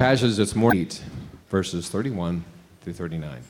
[0.00, 1.02] Passage this morning, 8,
[1.50, 2.44] verses 31
[2.82, 3.42] through 39.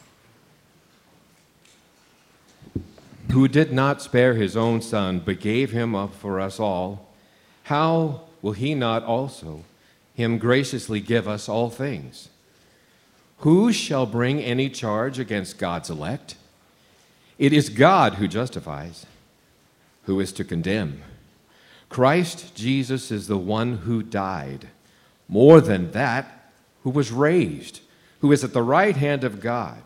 [3.32, 7.06] Who did not spare his own son, but gave him up for us all,
[7.64, 9.64] how will he not also
[10.14, 12.30] him graciously give us all things?
[13.40, 16.34] Who shall bring any charge against God's elect?
[17.38, 19.04] It is God who justifies.
[20.04, 21.02] Who is to condemn?
[21.90, 24.68] Christ Jesus is the one who died.
[25.28, 26.36] More than that,
[26.82, 27.80] who was raised,
[28.20, 29.82] who is at the right hand of God,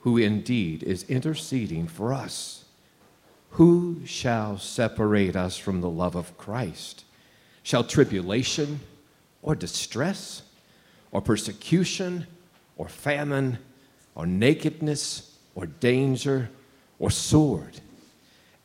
[0.00, 2.64] who indeed is interceding for us.
[3.50, 7.04] Who shall separate us from the love of Christ?
[7.62, 8.80] Shall tribulation
[9.42, 10.42] or distress
[11.10, 12.26] or persecution
[12.76, 13.58] or famine
[14.14, 16.48] or nakedness or danger
[16.98, 17.80] or sword?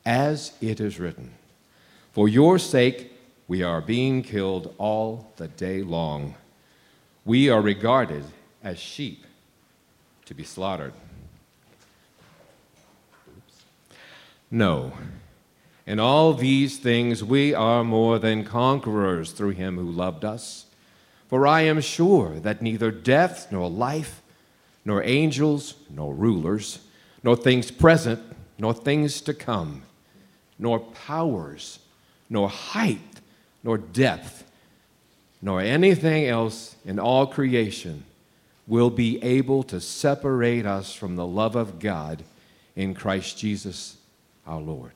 [0.04, 1.34] As it is written,
[2.12, 3.12] For your sake
[3.48, 6.36] we are being killed all the day long.
[7.26, 8.24] We are regarded
[8.62, 9.26] as sheep
[10.26, 10.92] to be slaughtered.
[14.48, 14.92] No.
[15.88, 20.66] In all these things we are more than conquerors through him who loved us.
[21.26, 24.22] For I am sure that neither death nor life,
[24.84, 26.78] nor angels, nor rulers,
[27.24, 28.20] nor things present,
[28.56, 29.82] nor things to come,
[30.60, 31.80] nor powers,
[32.30, 33.20] nor height,
[33.64, 34.44] nor depth,
[35.46, 38.02] nor anything else in all creation
[38.66, 42.24] will be able to separate us from the love of God
[42.74, 43.96] in Christ Jesus
[44.44, 44.90] our Lord.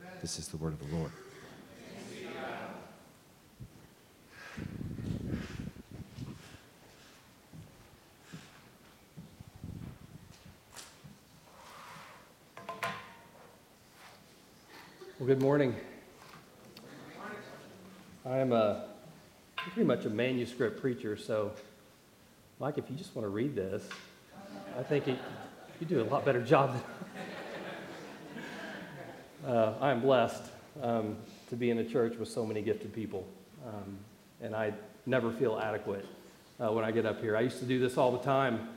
[0.00, 0.16] Amen.
[0.22, 1.12] This is the word of the Lord.
[15.18, 15.76] Well, good morning.
[18.24, 18.91] I am a
[19.74, 21.50] pretty much a manuscript preacher, so
[22.60, 23.82] Mike, if you just want to read this,
[24.78, 25.18] I think it,
[25.80, 26.76] you do a lot better job
[29.46, 30.42] uh, I am blessed
[30.82, 31.16] um,
[31.48, 33.26] to be in a church with so many gifted people,
[33.66, 33.96] um,
[34.42, 34.74] and I
[35.06, 36.04] never feel adequate
[36.60, 37.34] uh, when I get up here.
[37.34, 38.68] I used to do this all the time,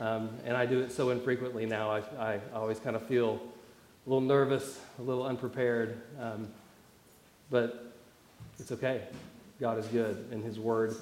[0.00, 1.90] um, and I do it so infrequently now.
[1.90, 3.38] I, I always kind of feel
[4.06, 6.48] a little nervous, a little unprepared, um,
[7.50, 7.92] but
[8.58, 9.02] it's okay.
[9.60, 10.96] God is good, and His Word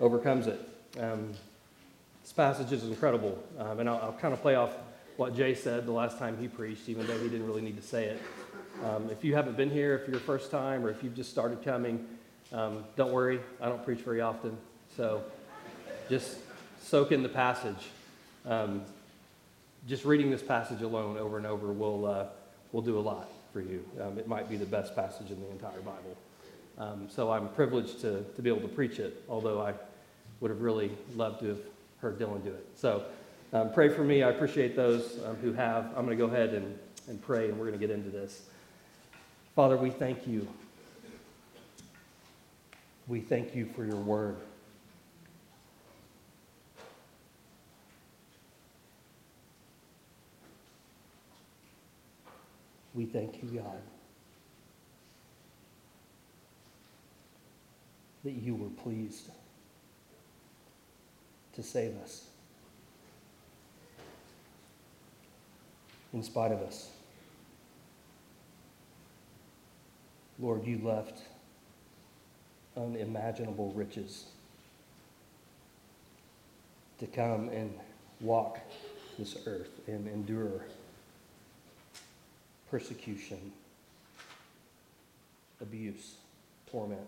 [0.00, 0.60] overcomes it.
[0.98, 1.32] Um,
[2.22, 4.70] this passage is incredible, um, and I'll, I'll, kind of play off
[5.16, 7.82] what Jay said the last time he preached, even though he didn't really need to
[7.82, 8.22] say it.
[8.84, 11.30] Um, if you haven't been here, if you're your first time, or if you've just
[11.30, 12.06] started coming,
[12.52, 13.40] um, don't worry.
[13.60, 14.56] I don't preach very often,
[14.96, 15.22] so
[16.08, 16.36] just
[16.82, 17.90] soak in the passage.
[18.46, 18.82] Um,
[19.88, 22.26] just reading this passage alone over and over will uh,
[22.72, 23.84] will do a lot for you.
[24.00, 26.16] Um, it might be the best passage in the entire Bible.
[26.78, 29.74] Um, so I'm privileged to, to be able to preach it, although I
[30.40, 31.60] would have really loved to have
[31.98, 32.66] heard Dylan do it.
[32.74, 33.04] So
[33.52, 34.22] um, pray for me.
[34.22, 35.86] I appreciate those um, who have.
[35.96, 36.78] I'm going to go ahead and,
[37.08, 38.42] and pray, and we're going to get into this.
[39.54, 40.48] Father, we thank you.
[43.06, 44.36] We thank you for your word.
[52.94, 53.91] We thank you, God.
[58.24, 59.30] That you were pleased
[61.54, 62.26] to save us
[66.12, 66.90] in spite of us.
[70.38, 71.22] Lord, you left
[72.76, 74.26] unimaginable riches
[77.00, 77.72] to come and
[78.20, 78.58] walk
[79.18, 80.64] this earth and endure
[82.70, 83.52] persecution,
[85.60, 86.14] abuse,
[86.70, 87.00] torment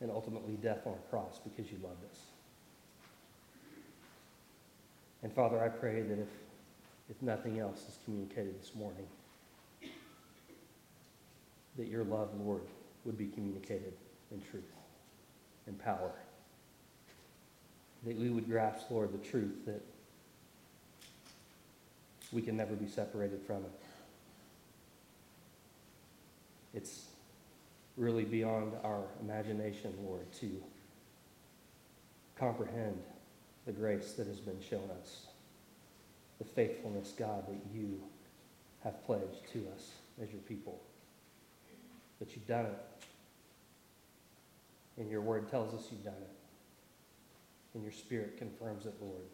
[0.00, 2.18] and ultimately death on a cross because you loved us.
[5.22, 6.28] And Father, I pray that if,
[7.10, 9.06] if nothing else is communicated this morning,
[11.76, 12.62] that your love, Lord,
[13.04, 13.92] would be communicated
[14.30, 14.64] in truth
[15.66, 16.12] and power.
[18.06, 19.82] That we would grasp, Lord, the truth that
[22.32, 23.72] we can never be separated from it.
[26.72, 27.09] It's
[28.00, 30.50] really beyond our imagination, Lord, to
[32.34, 32.98] comprehend
[33.66, 35.26] the grace that has been shown us,
[36.38, 38.00] the faithfulness, God, that you
[38.82, 40.80] have pledged to us as your people.
[42.20, 42.78] That you've done it.
[44.96, 46.36] And your word tells us you've done it.
[47.74, 49.26] And your spirit confirms it, Lord.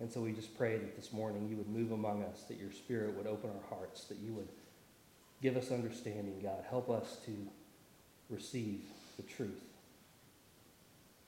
[0.00, 2.72] And so we just pray that this morning you would move among us, that your
[2.72, 4.48] spirit would open our hearts, that you would
[5.44, 6.64] Give us understanding, God.
[6.70, 7.32] Help us to
[8.30, 8.80] receive
[9.18, 9.60] the truth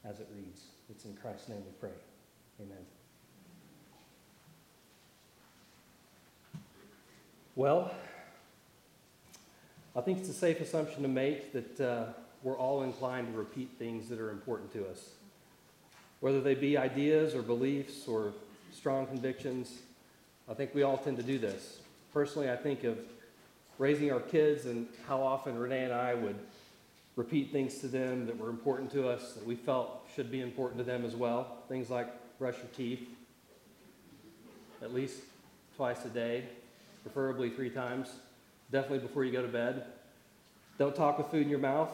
[0.06, 0.62] as it reads.
[0.88, 1.94] It's in Christ's name we pray.
[2.62, 2.78] Amen.
[7.56, 7.94] Well,
[9.94, 12.04] I think it's a safe assumption to make that uh,
[12.42, 15.10] we're all inclined to repeat things that are important to us.
[16.20, 18.32] Whether they be ideas or beliefs or
[18.72, 19.80] strong convictions,
[20.48, 21.80] I think we all tend to do this.
[22.14, 22.96] Personally, I think of
[23.78, 26.36] raising our kids and how often Renee and I would
[27.16, 30.78] repeat things to them that were important to us, that we felt should be important
[30.78, 31.58] to them as well.
[31.68, 32.08] Things like
[32.38, 33.08] brush your teeth
[34.82, 35.22] at least
[35.76, 36.44] twice a day,
[37.02, 38.10] preferably three times,
[38.70, 39.84] definitely before you go to bed.
[40.78, 41.90] Don't talk with food in your mouth.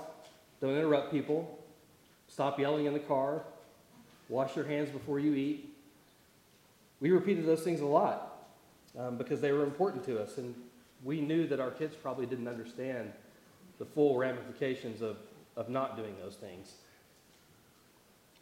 [0.61, 1.59] Don't interrupt people.
[2.29, 3.43] Stop yelling in the car.
[4.29, 5.69] Wash your hands before you eat.
[7.01, 8.47] We repeated those things a lot
[8.99, 10.55] um, because they were important to us, and
[11.05, 13.13] we knew that our kids probably didn't understand
[13.79, 15.17] the full ramifications of,
[15.57, 16.73] of not doing those things.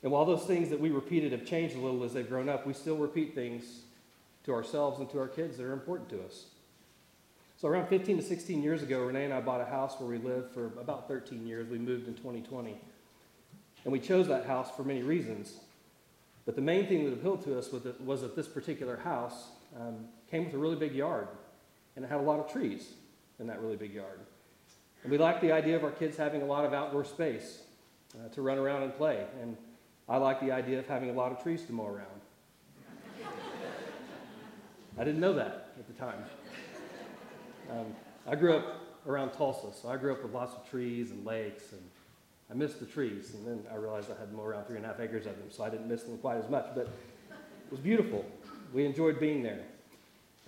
[0.03, 2.67] And while those things that we repeated have changed a little as they've grown up,
[2.67, 3.83] we still repeat things
[4.45, 6.47] to ourselves and to our kids that are important to us.
[7.59, 10.17] So, around 15 to 16 years ago, Renee and I bought a house where we
[10.17, 11.69] lived for about 13 years.
[11.69, 12.81] We moved in 2020.
[13.85, 15.55] And we chose that house for many reasons.
[16.47, 19.49] But the main thing that appealed to us was that this particular house
[19.79, 21.29] um, came with a really big yard,
[21.97, 22.95] and it had a lot of trees
[23.39, 24.21] in that really big yard.
[25.03, 27.63] And we liked the idea of our kids having a lot of outdoor space
[28.15, 29.25] uh, to run around and play.
[29.41, 29.57] And
[30.09, 32.07] I liked the idea of having a lot of trees to mow around.
[34.99, 36.25] I didn't know that at the time.
[37.71, 37.87] Um,
[38.27, 38.65] I grew up
[39.07, 41.81] around Tulsa, so I grew up with lots of trees and lakes, and
[42.51, 43.33] I missed the trees.
[43.35, 45.51] And then I realized I had mow around three and a half acres of them,
[45.51, 46.67] so I didn't miss them quite as much.
[46.75, 48.27] But it was beautiful.
[48.75, 49.65] We enjoyed being there.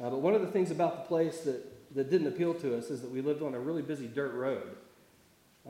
[0.03, 2.91] Uh, but one of the things about the place that, that didn't appeal to us
[2.91, 4.77] is that we lived on a really busy dirt road.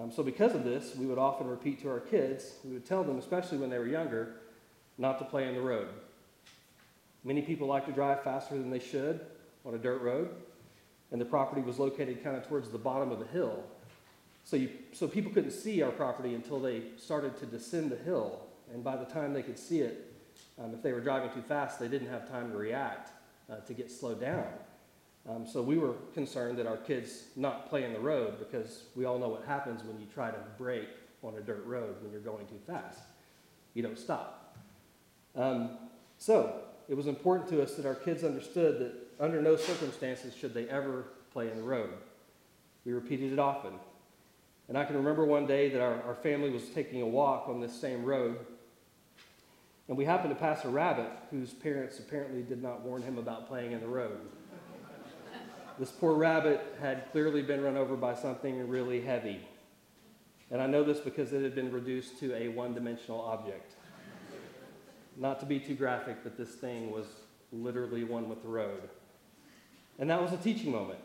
[0.01, 3.05] Um, so, because of this, we would often repeat to our kids, we would tell
[3.05, 4.37] them, especially when they were younger,
[4.97, 5.89] not to play in the road.
[7.25, 9.21] Many people like to drive faster than they should
[9.67, 10.31] on a dirt road
[11.13, 13.63] and the property was located kind of towards the bottom of the hill.
[14.45, 18.41] So, you, so people couldn't see our property until they started to descend the hill.
[18.73, 20.11] And by the time they could see it,
[20.59, 23.11] um, if they were driving too fast, they didn't have time to react
[23.51, 24.45] uh, to get slowed down.
[25.29, 29.05] Um, so we were concerned that our kids not play in the road because we
[29.05, 30.89] all know what happens when you try to brake
[31.23, 32.99] on a dirt road when you're going too fast.
[33.75, 34.57] You don't stop.
[35.37, 35.79] Um,
[36.19, 40.53] so it was important to us that our kids understood that under no circumstances should
[40.53, 41.91] they ever play in the road.
[42.85, 43.75] We repeated it often.
[44.69, 47.61] And I can remember one day that our, our family was taking a walk on
[47.61, 48.39] this same road,
[49.89, 53.49] and we happened to pass a rabbit whose parents apparently did not warn him about
[53.49, 54.19] playing in the road.
[55.79, 59.41] this poor rabbit had clearly been run over by something really heavy.
[60.51, 63.73] And I know this because it had been reduced to a one dimensional object.
[65.17, 67.07] Not to be too graphic, but this thing was
[67.53, 68.89] literally one with the road.
[69.99, 70.99] And that was a teaching moment.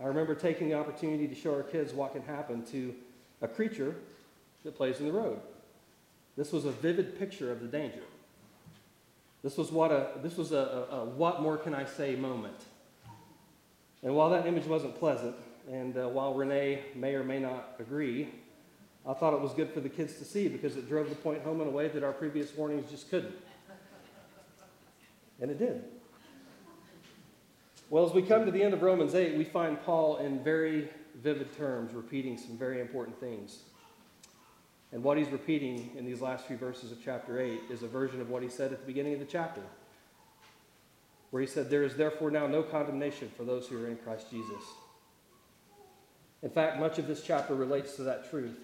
[0.00, 2.94] I remember taking the opportunity to show our kids what can happen to
[3.42, 3.96] a creature
[4.64, 5.40] that plays in the road.
[6.38, 8.04] This was a vivid picture of the danger.
[9.42, 12.54] This was what a this was a, a, a what more can I say moment.
[14.04, 15.34] And while that image wasn't pleasant,
[15.68, 18.28] and uh, while Renee may or may not agree,
[19.04, 21.42] I thought it was good for the kids to see because it drove the point
[21.42, 23.34] home in a way that our previous warnings just couldn't.
[25.40, 25.82] And it did.
[27.90, 30.88] Well, as we come to the end of Romans 8, we find Paul in very
[31.16, 33.62] vivid terms repeating some very important things.
[34.92, 38.20] And what he's repeating in these last few verses of chapter 8 is a version
[38.20, 39.60] of what he said at the beginning of the chapter,
[41.30, 44.30] where he said, There is therefore now no condemnation for those who are in Christ
[44.30, 44.62] Jesus.
[46.42, 48.56] In fact, much of this chapter relates to that truth.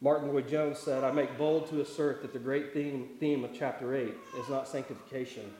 [0.00, 3.94] Martyn Lloyd-Jones said, I make bold to assert that the great theme, theme of chapter
[3.94, 5.52] 8 is not sanctification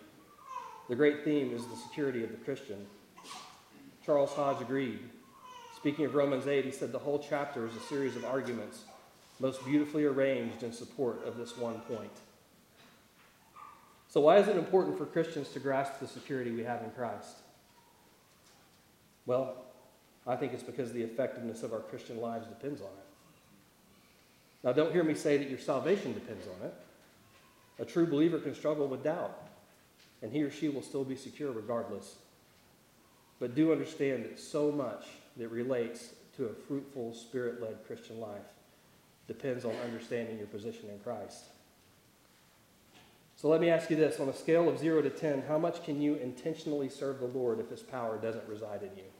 [0.88, 2.86] the great theme is the security of the Christian.
[4.04, 4.98] Charles Hodge agreed.
[5.76, 8.84] Speaking of Romans 8, he said the whole chapter is a series of arguments,
[9.42, 12.12] most beautifully arranged in support of this one point.
[14.08, 17.38] So, why is it important for Christians to grasp the security we have in Christ?
[19.26, 19.56] Well,
[20.28, 23.06] I think it's because the effectiveness of our Christian lives depends on it.
[24.62, 26.74] Now, don't hear me say that your salvation depends on it.
[27.80, 29.36] A true believer can struggle with doubt
[30.22, 32.14] and he or she will still be secure regardless.
[33.40, 35.06] But do understand that so much
[35.36, 38.46] that relates to a fruitful, spirit led Christian life
[39.32, 41.44] depends on understanding your position in Christ.
[43.36, 45.82] So let me ask you this on a scale of 0 to 10, how much
[45.84, 49.10] can you intentionally serve the Lord if his power doesn't reside in you?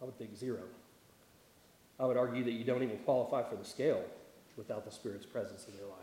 [0.00, 0.60] I would think zero.
[1.98, 4.02] I would argue that you don't even qualify for the scale
[4.56, 5.96] without the Spirit's presence in your life.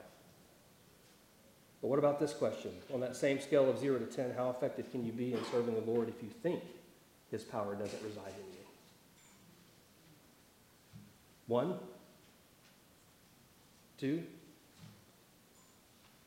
[1.82, 2.72] But what about this question?
[2.94, 5.76] On that same scale of 0 to 10, how effective can you be in serving
[5.76, 6.62] the Lord if you think
[7.32, 8.47] His power doesn't reside in you?
[11.48, 11.76] One?
[13.98, 14.24] Two?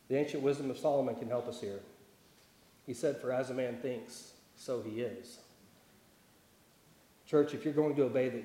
[0.09, 1.81] The ancient wisdom of Solomon can help us here.
[2.87, 5.39] He said, For as a man thinks, so he is.
[7.27, 8.43] Church, if you're going to obey the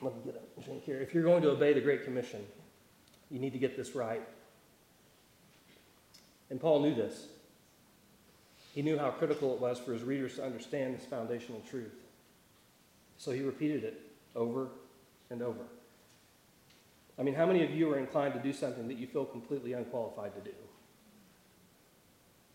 [0.00, 1.00] let me get a drink here.
[1.00, 2.44] If you're going to obey the Great Commission,
[3.30, 4.22] you need to get this right.
[6.50, 7.26] And Paul knew this.
[8.74, 11.94] He knew how critical it was for his readers to understand this foundational truth.
[13.18, 14.00] So he repeated it
[14.36, 14.68] over
[15.30, 15.64] and over.
[17.18, 19.72] I mean, how many of you are inclined to do something that you feel completely
[19.72, 20.56] unqualified to do?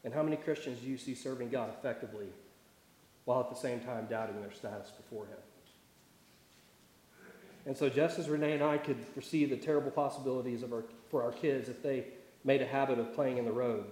[0.03, 2.27] And how many Christians do you see serving God effectively
[3.25, 5.37] while at the same time doubting their status before Him?
[7.65, 11.23] And so, just as Renee and I could foresee the terrible possibilities of our, for
[11.23, 12.05] our kids if they
[12.43, 13.85] made a habit of playing in the road,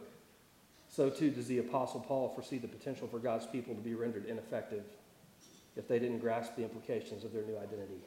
[0.90, 4.26] so too does the Apostle Paul foresee the potential for God's people to be rendered
[4.26, 4.84] ineffective
[5.78, 8.02] if they didn't grasp the implications of their new identity,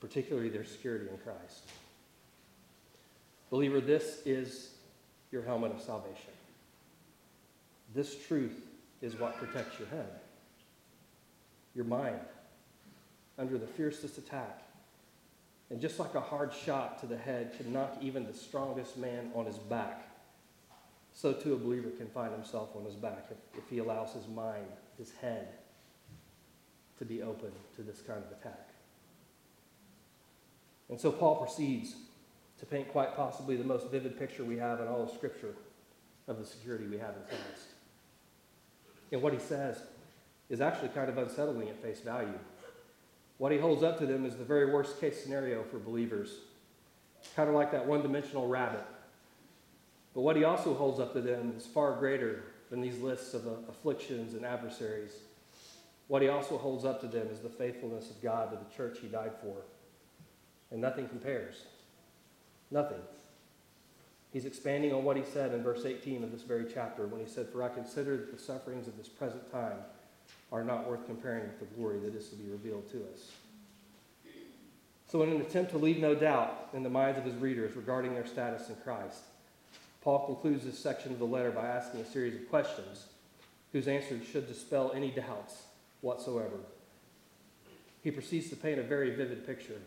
[0.00, 1.64] particularly their security in Christ.
[3.50, 4.74] Believer, this is
[5.32, 6.32] your helmet of salvation.
[7.94, 8.66] This truth
[9.00, 10.20] is what protects your head,
[11.74, 12.20] your mind
[13.38, 14.62] under the fiercest attack.
[15.70, 19.30] And just like a hard shot to the head can knock even the strongest man
[19.34, 20.08] on his back,
[21.14, 24.26] so too a believer can find himself on his back if, if he allows his
[24.28, 24.66] mind,
[24.98, 25.48] his head,
[26.98, 28.67] to be open to this kind of attack.
[30.88, 31.94] And so Paul proceeds
[32.58, 35.54] to paint quite possibly the most vivid picture we have in all of Scripture
[36.26, 37.68] of the security we have in Christ.
[39.12, 39.80] And what he says
[40.48, 42.38] is actually kind of unsettling at face value.
[43.38, 46.38] What he holds up to them is the very worst case scenario for believers,
[47.36, 48.84] kind of like that one dimensional rabbit.
[50.14, 53.46] But what he also holds up to them is far greater than these lists of
[53.46, 55.12] uh, afflictions and adversaries.
[56.08, 58.98] What he also holds up to them is the faithfulness of God to the church
[59.00, 59.56] he died for.
[60.70, 61.62] And nothing compares.
[62.70, 63.00] Nothing.
[64.32, 67.26] He's expanding on what he said in verse 18 of this very chapter when he
[67.26, 69.78] said, For I consider that the sufferings of this present time
[70.52, 73.30] are not worth comparing with the glory that is to be revealed to us.
[75.10, 78.12] So, in an attempt to leave no doubt in the minds of his readers regarding
[78.12, 79.22] their status in Christ,
[80.02, 83.06] Paul concludes this section of the letter by asking a series of questions
[83.72, 85.62] whose answers should dispel any doubts
[86.02, 86.58] whatsoever.
[88.02, 89.80] He proceeds to paint a very vivid picture.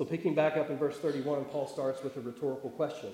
[0.00, 3.10] So, picking back up in verse 31, Paul starts with a rhetorical question.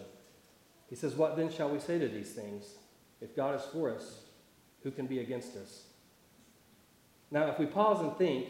[0.88, 2.74] He says, What then shall we say to these things?
[3.20, 4.20] If God is for us,
[4.84, 5.82] who can be against us?
[7.32, 8.46] Now, if we pause and think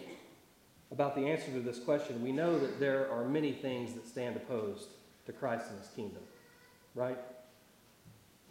[0.93, 4.37] about the answer to this question, we know that there are many things that stand
[4.37, 4.89] opposed
[5.25, 6.23] to Christ and his kingdom,
[6.95, 7.17] right?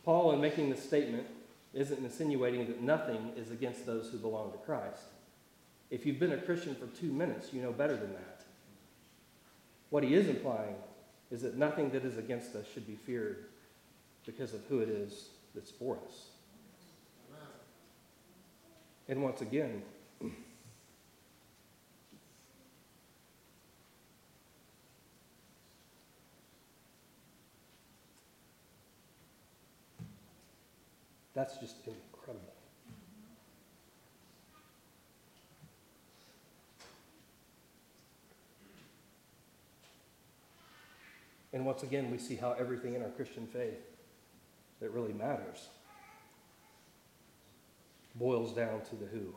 [0.04, 1.28] Paul, in making this statement,
[1.76, 5.04] isn't insinuating that nothing is against those who belong to Christ.
[5.92, 8.35] If you've been a Christian for two minutes, you know better than that.
[9.96, 10.76] What he is implying
[11.32, 13.46] is that nothing that is against us should be feared
[14.26, 16.26] because of who it is that's for us.
[19.08, 19.84] And once again,
[31.34, 31.76] that's just.
[41.56, 43.80] And once again, we see how everything in our Christian faith
[44.82, 45.70] that really matters
[48.16, 49.34] boils down to the who.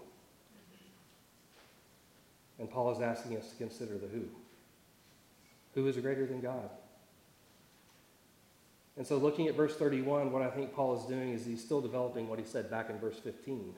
[2.59, 4.25] And Paul is asking us to consider the who.
[5.77, 6.69] Who is greater than God?
[8.97, 11.81] And so, looking at verse 31, what I think Paul is doing is he's still
[11.81, 13.73] developing what he said back in verse 15,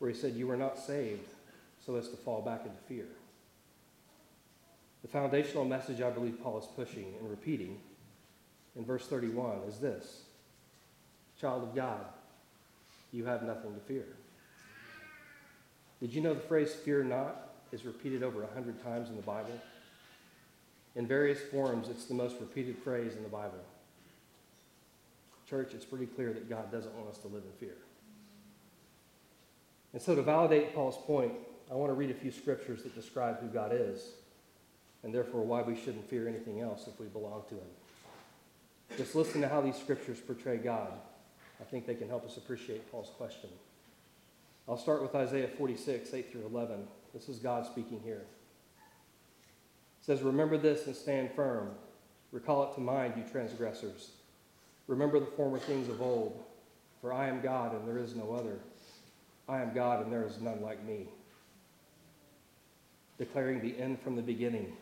[0.00, 1.30] where he said, You were not saved
[1.84, 3.06] so as to fall back into fear.
[5.02, 7.78] The foundational message I believe Paul is pushing and repeating
[8.76, 10.22] in verse 31 is this
[11.40, 12.04] Child of God,
[13.12, 14.06] you have nothing to fear.
[16.00, 19.22] Did you know the phrase fear not is repeated over a hundred times in the
[19.22, 19.60] Bible?
[20.96, 23.58] In various forms, it's the most repeated phrase in the Bible.
[25.48, 27.76] Church, it's pretty clear that God doesn't want us to live in fear.
[29.92, 31.32] And so, to validate Paul's point,
[31.70, 34.02] I want to read a few scriptures that describe who God is,
[35.02, 38.96] and therefore why we shouldn't fear anything else if we belong to Him.
[38.96, 40.92] Just listen to how these scriptures portray God
[41.60, 43.50] I think they can help us appreciate Paul's question.
[44.68, 46.86] I'll start with Isaiah 46, 8 through 11.
[47.12, 48.22] This is God speaking here.
[50.00, 51.70] It says, Remember this and stand firm.
[52.30, 54.10] Recall it to mind, you transgressors.
[54.86, 56.44] Remember the former things of old.
[57.00, 58.58] For I am God and there is no other.
[59.48, 61.08] I am God and there is none like me.
[63.18, 64.76] Declaring the end from the beginning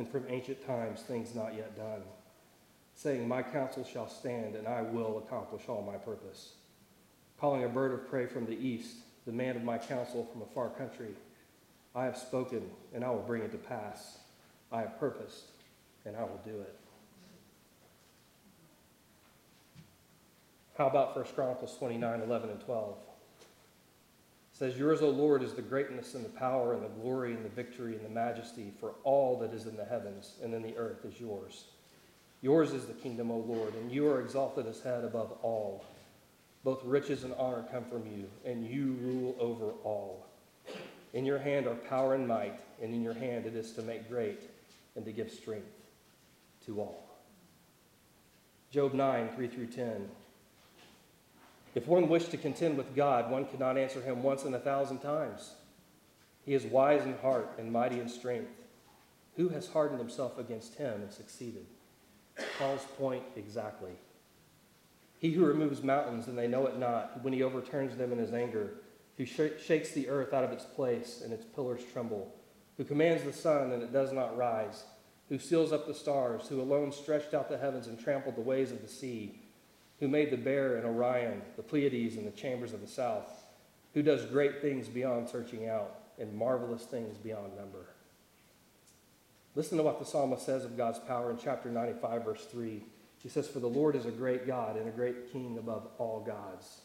[0.00, 2.00] and from ancient times things not yet done.
[2.94, 6.54] Saying, My counsel shall stand and I will accomplish all my purpose.
[7.38, 10.46] Calling a bird of prey from the east, the man of my counsel from a
[10.46, 11.10] far country.
[11.94, 12.62] I have spoken
[12.94, 14.18] and I will bring it to pass.
[14.72, 15.50] I have purposed
[16.06, 16.74] and I will do it.
[20.78, 22.96] How about 1 Chronicles 29 11 and 12?
[24.60, 27.48] Says, Yours, O Lord, is the greatness and the power and the glory and the
[27.48, 31.02] victory and the majesty, for all that is in the heavens and in the earth
[31.06, 31.64] is yours.
[32.42, 35.86] Yours is the kingdom, O Lord, and you are exalted as head above all.
[36.62, 40.26] Both riches and honor come from you, and you rule over all.
[41.14, 44.10] In your hand are power and might, and in your hand it is to make
[44.10, 44.42] great
[44.94, 45.72] and to give strength
[46.66, 47.08] to all.
[48.70, 50.06] Job 9, 3 through 10.
[51.74, 54.58] If one wished to contend with God, one could not answer him once in a
[54.58, 55.54] thousand times.
[56.44, 58.50] He is wise in heart and mighty in strength.
[59.36, 61.66] Who has hardened himself against him and succeeded?
[62.58, 63.92] Paul's point exactly.
[65.18, 68.32] He who removes mountains and they know it not, when he overturns them in his
[68.32, 68.74] anger,
[69.16, 72.34] who sh- shakes the earth out of its place and its pillars tremble,
[72.78, 74.84] who commands the sun and it does not rise,
[75.28, 78.72] who seals up the stars, who alone stretched out the heavens and trampled the ways
[78.72, 79.40] of the sea
[80.00, 83.44] who made the bear and Orion, the Pleiades and the chambers of the south,
[83.94, 87.86] who does great things beyond searching out and marvelous things beyond number.
[89.54, 92.82] Listen to what the psalmist says of God's power in chapter 95, verse 3.
[93.22, 96.20] He says, For the Lord is a great God and a great king above all
[96.20, 96.80] gods.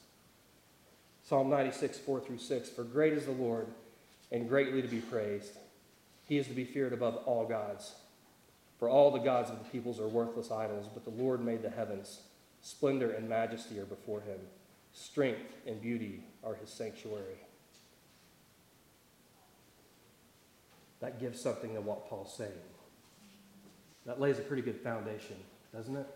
[1.23, 2.69] Psalm 96, 4 through 6.
[2.69, 3.67] For great is the Lord
[4.31, 5.53] and greatly to be praised.
[6.25, 7.95] He is to be feared above all gods.
[8.79, 11.69] For all the gods of the peoples are worthless idols, but the Lord made the
[11.69, 12.19] heavens.
[12.65, 14.39] Splendor and majesty are before him.
[14.91, 17.37] Strength and beauty are his sanctuary.
[20.99, 22.51] That gives something to what Paul's saying.
[24.07, 25.35] That lays a pretty good foundation,
[25.71, 26.07] doesn't it?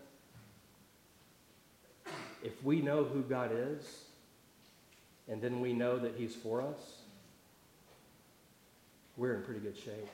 [2.42, 4.06] If we know who God is,
[5.28, 7.02] and then we know that he's for us,
[9.16, 10.08] we're in pretty good shape.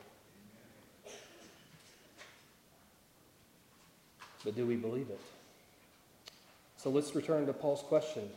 [4.44, 5.20] But do we believe it?
[6.86, 8.30] So let's return to Paul's question.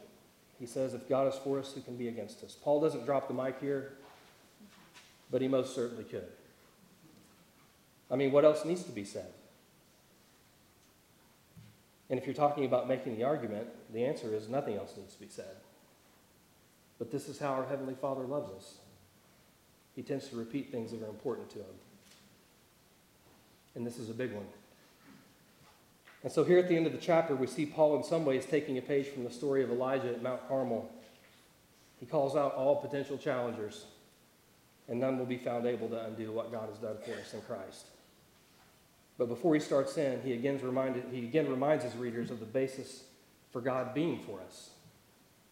[0.59, 2.57] He says, If God is for us, who can be against us?
[2.59, 3.93] Paul doesn't drop the mic here,
[5.29, 6.25] but he most certainly could.
[8.09, 9.31] I mean, what else needs to be said?
[12.09, 15.19] And if you're talking about making the argument, the answer is nothing else needs to
[15.19, 15.57] be said.
[16.97, 18.77] But this is how our Heavenly Father loves us.
[19.95, 21.75] He tends to repeat things that are important to him.
[23.75, 24.47] And this is a big one.
[26.23, 28.45] And so, here at the end of the chapter, we see Paul, in some ways,
[28.45, 30.89] taking a page from the story of Elijah at Mount Carmel.
[31.99, 33.85] He calls out all potential challengers,
[34.87, 37.41] and none will be found able to undo what God has done for us in
[37.41, 37.87] Christ.
[39.17, 42.45] But before he starts in, he again, reminded, he again reminds his readers of the
[42.45, 43.03] basis
[43.51, 44.71] for God being for us.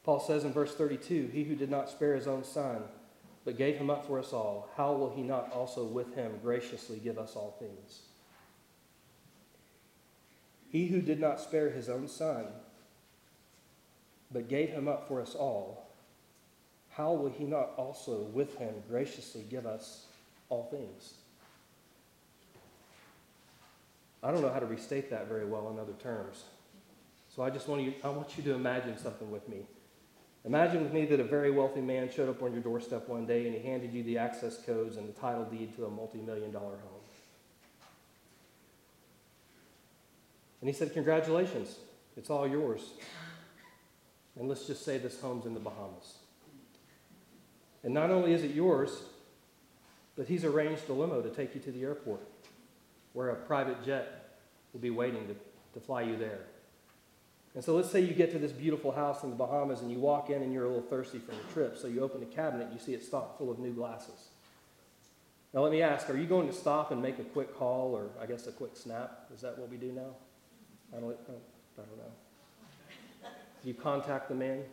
[0.04, 2.84] Paul says in verse 32 He who did not spare his own son,
[3.44, 6.98] but gave him up for us all, how will he not also with him graciously
[6.98, 8.02] give us all things?
[10.70, 12.46] He who did not spare his own son,
[14.32, 15.88] but gave him up for us all,
[16.90, 20.08] how will he not also with him graciously give us
[20.50, 21.14] all things?
[24.24, 26.44] I don't know how to restate that very well in other terms.
[27.34, 29.60] So I just want you, I want you to imagine something with me.
[30.44, 33.46] Imagine with me that a very wealthy man showed up on your doorstep one day
[33.46, 36.52] and he handed you the access codes and the title deed to a multi million
[36.52, 36.97] dollar home.
[40.62, 41.76] And he said, Congratulations,
[42.16, 42.82] it's all yours.
[44.40, 46.18] And let's just say this home's in the Bahamas.
[47.84, 49.04] And not only is it yours,
[50.16, 52.22] but he's arranged a limo to take you to the airport
[53.14, 54.40] where a private jet
[54.74, 55.36] will be waiting to,
[55.74, 56.42] to fly you there.
[57.56, 60.00] And so let's say you get to this beautiful house in the Bahamas and you
[60.00, 61.78] walk in and you're a little thirsty from the trip.
[61.78, 64.28] So you open the cabinet and you see it stocked full of new glasses.
[65.54, 68.10] Now let me ask, are you going to stop and make a quick call or
[68.22, 69.30] I guess a quick snap?
[69.34, 70.14] Is that what we do now?
[70.96, 73.30] I don't, I don't know.
[73.64, 74.64] You contact the man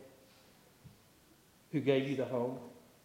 [1.71, 2.57] who gave you the home.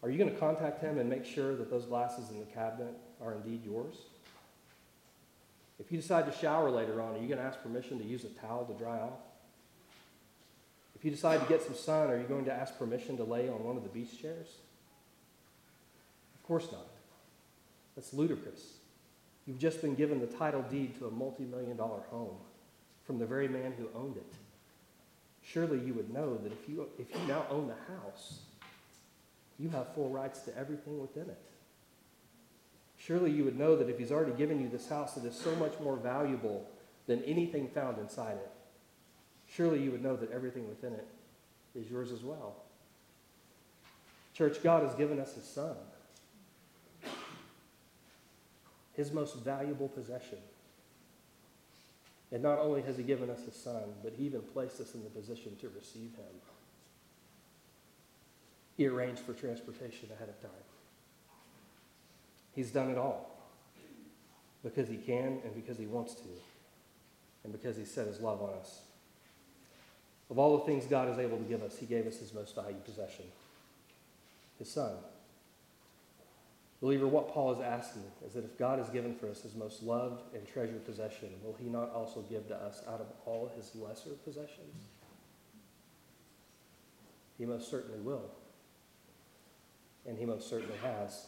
[0.02, 2.94] Are you going to contact him and make sure that those glasses in the cabinet
[3.22, 3.96] are indeed yours?
[5.78, 8.24] If you decide to shower later on, are you going to ask permission to use
[8.24, 9.18] a towel to dry off?
[10.94, 13.48] If you decide to get some sun, are you going to ask permission to lay
[13.48, 14.48] on one of the beach chairs?
[16.34, 16.86] Of course not.
[17.96, 18.74] That's ludicrous.
[19.46, 22.36] You've just been given the title deed to a multi million dollar home
[23.10, 24.34] from the very man who owned it.
[25.42, 28.38] Surely you would know that if you, if you now own the house,
[29.58, 31.40] you have full rights to everything within it.
[32.96, 35.52] Surely you would know that if he's already given you this house that is so
[35.56, 36.70] much more valuable
[37.08, 38.52] than anything found inside it,
[39.48, 41.08] surely you would know that everything within it
[41.74, 42.62] is yours as well.
[44.34, 45.74] Church, God has given us his son,
[48.92, 50.38] his most valuable possession.
[52.32, 55.02] And not only has he given us his son, but he even placed us in
[55.02, 56.40] the position to receive him.
[58.76, 60.50] He arranged for transportation ahead of time.
[62.54, 63.30] He's done it all
[64.62, 66.28] because he can and because he wants to,
[67.44, 68.82] and because he set his love on us.
[70.30, 72.54] Of all the things God is able to give us, he gave us his most
[72.54, 73.24] valued possession
[74.60, 74.92] his son.
[76.80, 79.82] Believer, what Paul is asking is that if God has given for us his most
[79.82, 83.74] loved and treasured possession, will he not also give to us out of all his
[83.74, 84.86] lesser possessions?
[87.36, 88.30] He most certainly will.
[90.06, 91.26] And he most certainly has.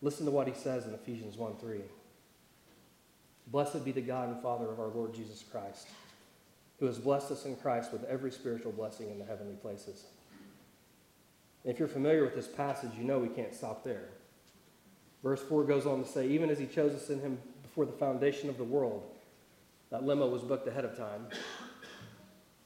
[0.00, 1.80] Listen to what he says in Ephesians 1 3.
[3.48, 5.88] Blessed be the God and Father of our Lord Jesus Christ,
[6.78, 10.04] who has blessed us in Christ with every spiritual blessing in the heavenly places.
[11.64, 14.08] If you're familiar with this passage, you know we can't stop there.
[15.22, 17.92] Verse 4 goes on to say, even as he chose us in him before the
[17.92, 19.02] foundation of the world,
[19.90, 21.26] that limo was booked ahead of time,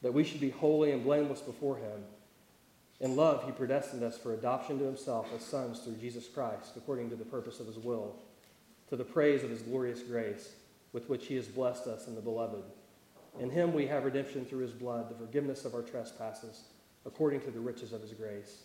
[0.01, 2.03] that we should be holy and blameless before him.
[2.99, 7.09] In love, he predestined us for adoption to himself as sons through Jesus Christ, according
[7.09, 8.15] to the purpose of his will,
[8.89, 10.53] to the praise of his glorious grace,
[10.93, 12.63] with which he has blessed us in the beloved.
[13.39, 16.65] In him we have redemption through his blood, the forgiveness of our trespasses,
[17.05, 18.63] according to the riches of his grace.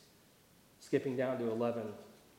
[0.81, 1.83] Skipping down to 11,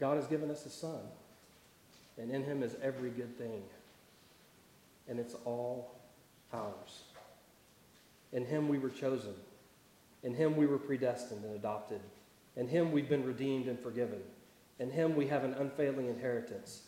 [0.00, 1.00] God has given us a son,
[2.16, 3.62] and in him is every good thing,
[5.08, 5.90] and it's all
[6.52, 7.02] ours.
[8.32, 9.34] In him we were chosen.
[10.22, 12.00] In him we were predestined and adopted.
[12.56, 14.20] In him we've been redeemed and forgiven.
[14.78, 16.82] In him we have an unfailing inheritance.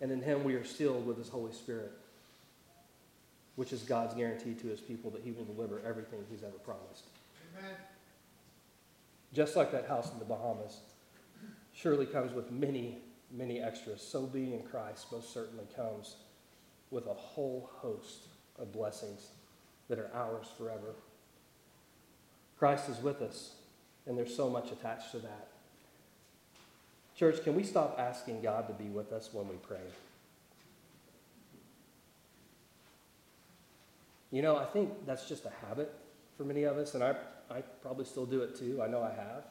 [0.00, 1.92] And in him we are sealed with his Holy Spirit,
[3.56, 7.04] which is God's guarantee to his people that he will deliver everything he's ever promised.
[7.58, 7.74] Amen.
[9.32, 10.80] Just like that house in the Bahamas
[11.72, 12.98] surely comes with many,
[13.30, 14.02] many extras.
[14.02, 16.16] So being in Christ most certainly comes
[16.90, 19.28] with a whole host of blessings
[19.88, 20.94] that are ours forever.
[22.58, 23.54] Christ is with us,
[24.06, 25.48] and there's so much attached to that.
[27.16, 29.78] Church, can we stop asking God to be with us when we pray?
[34.30, 35.92] You know, I think that's just a habit
[36.36, 37.14] for many of us, and I,
[37.50, 38.80] I probably still do it too.
[38.82, 39.44] I know I have.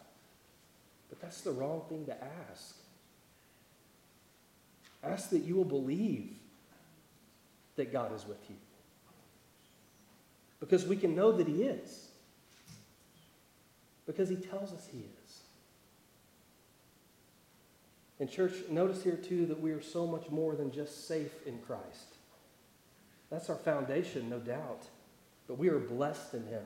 [1.11, 2.15] But that's the wrong thing to
[2.49, 2.75] ask.
[5.03, 6.31] Ask that you will believe
[7.75, 8.55] that God is with you.
[10.61, 12.07] Because we can know that He is.
[14.05, 15.39] Because He tells us He is.
[18.21, 21.57] And, church, notice here too that we are so much more than just safe in
[21.59, 22.15] Christ.
[23.29, 24.85] That's our foundation, no doubt.
[25.47, 26.63] But we are blessed in Him.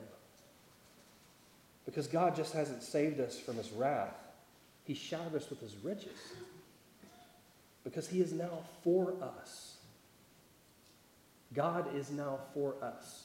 [1.86, 4.14] Because God just hasn't saved us from His wrath,
[4.86, 6.18] he showered us with his riches
[7.84, 9.76] because he is now for us.
[11.52, 13.24] God is now for us.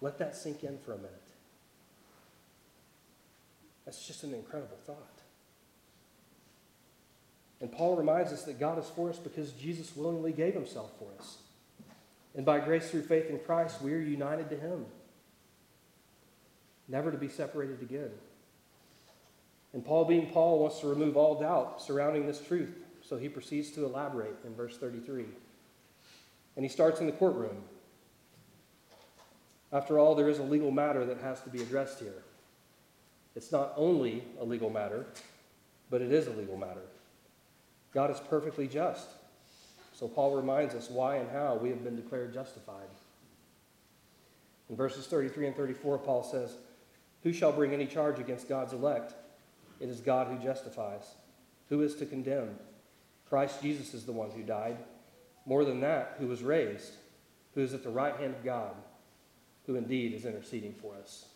[0.00, 1.10] Let that sink in for a minute.
[3.84, 5.20] That's just an incredible thought.
[7.60, 11.08] And Paul reminds us that God is for us because Jesus willingly gave himself for
[11.18, 11.38] us.
[12.34, 14.86] And by grace through faith in Christ, we are united to him,
[16.88, 18.10] never to be separated again.
[19.74, 22.72] And Paul, being Paul, wants to remove all doubt surrounding this truth.
[23.02, 25.24] So he proceeds to elaborate in verse 33.
[26.56, 27.56] And he starts in the courtroom.
[29.72, 32.22] After all, there is a legal matter that has to be addressed here.
[33.34, 35.06] It's not only a legal matter,
[35.90, 36.82] but it is a legal matter.
[37.92, 39.08] God is perfectly just.
[39.92, 42.86] So Paul reminds us why and how we have been declared justified.
[44.70, 46.56] In verses 33 and 34, Paul says,
[47.24, 49.14] Who shall bring any charge against God's elect?
[49.80, 51.14] It is God who justifies.
[51.68, 52.50] Who is to condemn?
[53.28, 54.76] Christ Jesus is the one who died.
[55.46, 56.92] More than that, who was raised,
[57.54, 58.74] who is at the right hand of God,
[59.66, 61.26] who indeed is interceding for us.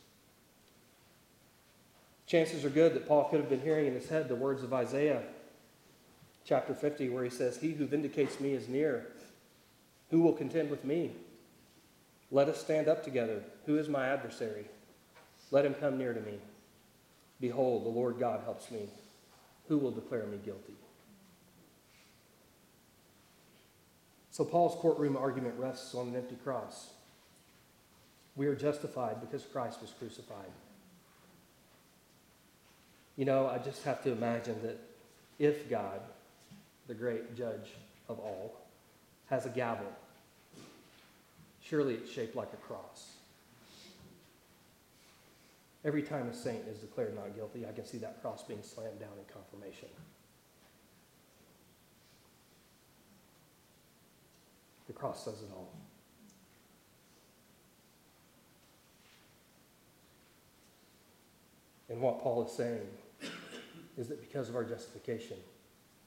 [2.26, 4.72] Chances are good that Paul could have been hearing in his head the words of
[4.72, 5.22] Isaiah
[6.44, 9.06] chapter 50, where he says, He who vindicates me is near.
[10.10, 11.12] Who will contend with me?
[12.30, 13.42] Let us stand up together.
[13.66, 14.64] Who is my adversary?
[15.50, 16.38] Let him come near to me.
[17.40, 18.88] Behold, the Lord God helps me.
[19.68, 20.74] Who will declare me guilty?
[24.30, 26.90] So, Paul's courtroom argument rests on an empty cross.
[28.36, 30.50] We are justified because Christ was crucified.
[33.16, 34.78] You know, I just have to imagine that
[35.40, 36.00] if God,
[36.86, 37.74] the great judge
[38.08, 38.60] of all,
[39.28, 39.92] has a gavel,
[41.60, 43.17] surely it's shaped like a cross.
[45.88, 49.00] Every time a saint is declared not guilty, I can see that cross being slammed
[49.00, 49.88] down in confirmation.
[54.86, 55.72] The cross says it all.
[61.88, 62.86] And what Paul is saying
[63.96, 65.38] is that because of our justification,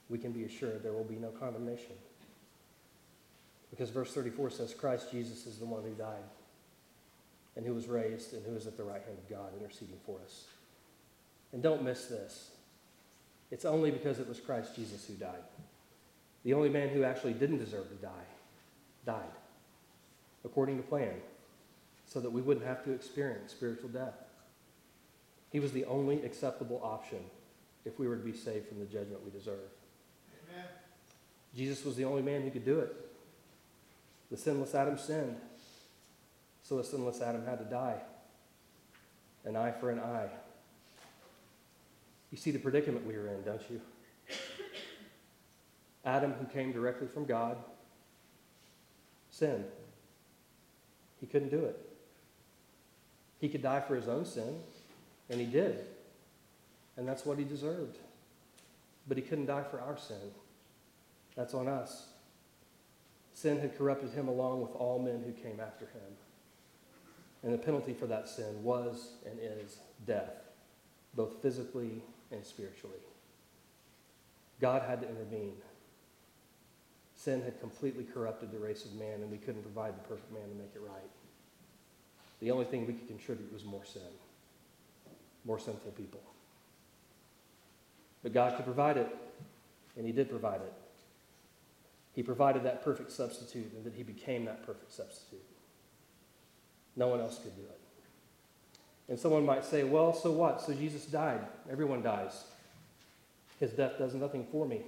[0.08, 1.96] we can be assured there will be no condemnation.
[3.68, 6.22] Because verse 34 says, Christ Jesus is the one who died
[7.56, 10.18] and who was raised and who is at the right hand of God interceding for
[10.24, 10.44] us.
[11.52, 12.50] And don't miss this.
[13.50, 15.42] It's only because it was Christ Jesus who died.
[16.44, 18.10] The only man who actually didn't deserve to die
[19.04, 19.36] died
[20.44, 21.14] according to plan
[22.06, 24.14] so that we wouldn't have to experience spiritual death.
[25.50, 27.18] He was the only acceptable option
[27.84, 29.70] if we were to be saved from the judgment we deserve.
[30.48, 30.64] Amen.
[31.54, 32.94] Jesus was the only man who could do it.
[34.30, 35.36] The sinless Adam sinned,
[36.62, 38.00] so a sinless Adam had to die.
[39.44, 40.28] An eye for an eye.
[42.30, 43.80] You see the predicament we were in, don't you?
[46.04, 47.56] Adam, who came directly from God,
[49.30, 49.64] sinned.
[51.20, 51.78] He couldn't do it.
[53.40, 54.60] He could die for his own sin,
[55.28, 55.80] and he did.
[56.96, 57.98] And that's what he deserved.
[59.08, 60.30] But he couldn't die for our sin.
[61.36, 62.06] That's on us.
[63.34, 66.16] Sin had corrupted him along with all men who came after him.
[67.42, 70.34] And the penalty for that sin was and is death,
[71.14, 73.00] both physically and spiritually.
[74.60, 75.54] God had to intervene.
[77.16, 80.48] Sin had completely corrupted the race of man, and we couldn't provide the perfect man
[80.48, 81.10] to make it right.
[82.40, 84.02] The only thing we could contribute was more sin,
[85.44, 86.20] more sinful people.
[88.22, 89.08] But God could provide it,
[89.96, 90.72] and He did provide it.
[92.14, 95.44] He provided that perfect substitute, and that He became that perfect substitute.
[96.96, 97.80] No one else could do it.
[99.08, 100.60] And someone might say, well, so what?
[100.60, 101.40] So Jesus died.
[101.70, 102.44] Everyone dies.
[103.60, 104.82] His death does nothing for me.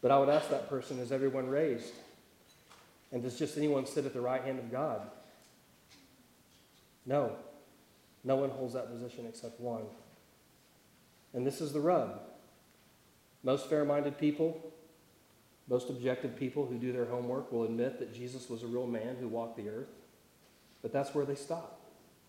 [0.00, 1.92] But I would ask that person, is everyone raised?
[3.12, 5.02] And does just anyone sit at the right hand of God?
[7.06, 7.36] No.
[8.24, 9.82] No one holds that position except one.
[11.34, 12.20] And this is the rub.
[13.42, 14.72] Most fair minded people,
[15.68, 19.16] most objective people who do their homework will admit that Jesus was a real man
[19.18, 19.88] who walked the earth.
[20.82, 21.80] But that's where they stop.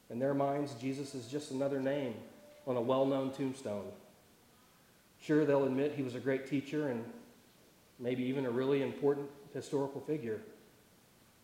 [0.09, 2.13] In their minds, Jesus is just another name
[2.67, 3.85] on a well known tombstone.
[5.19, 7.03] Sure, they'll admit he was a great teacher and
[7.99, 10.41] maybe even a really important historical figure,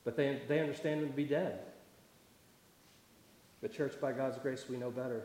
[0.03, 1.59] but they, they understand him to be dead.
[3.61, 5.21] But, church, by God's grace, we know better.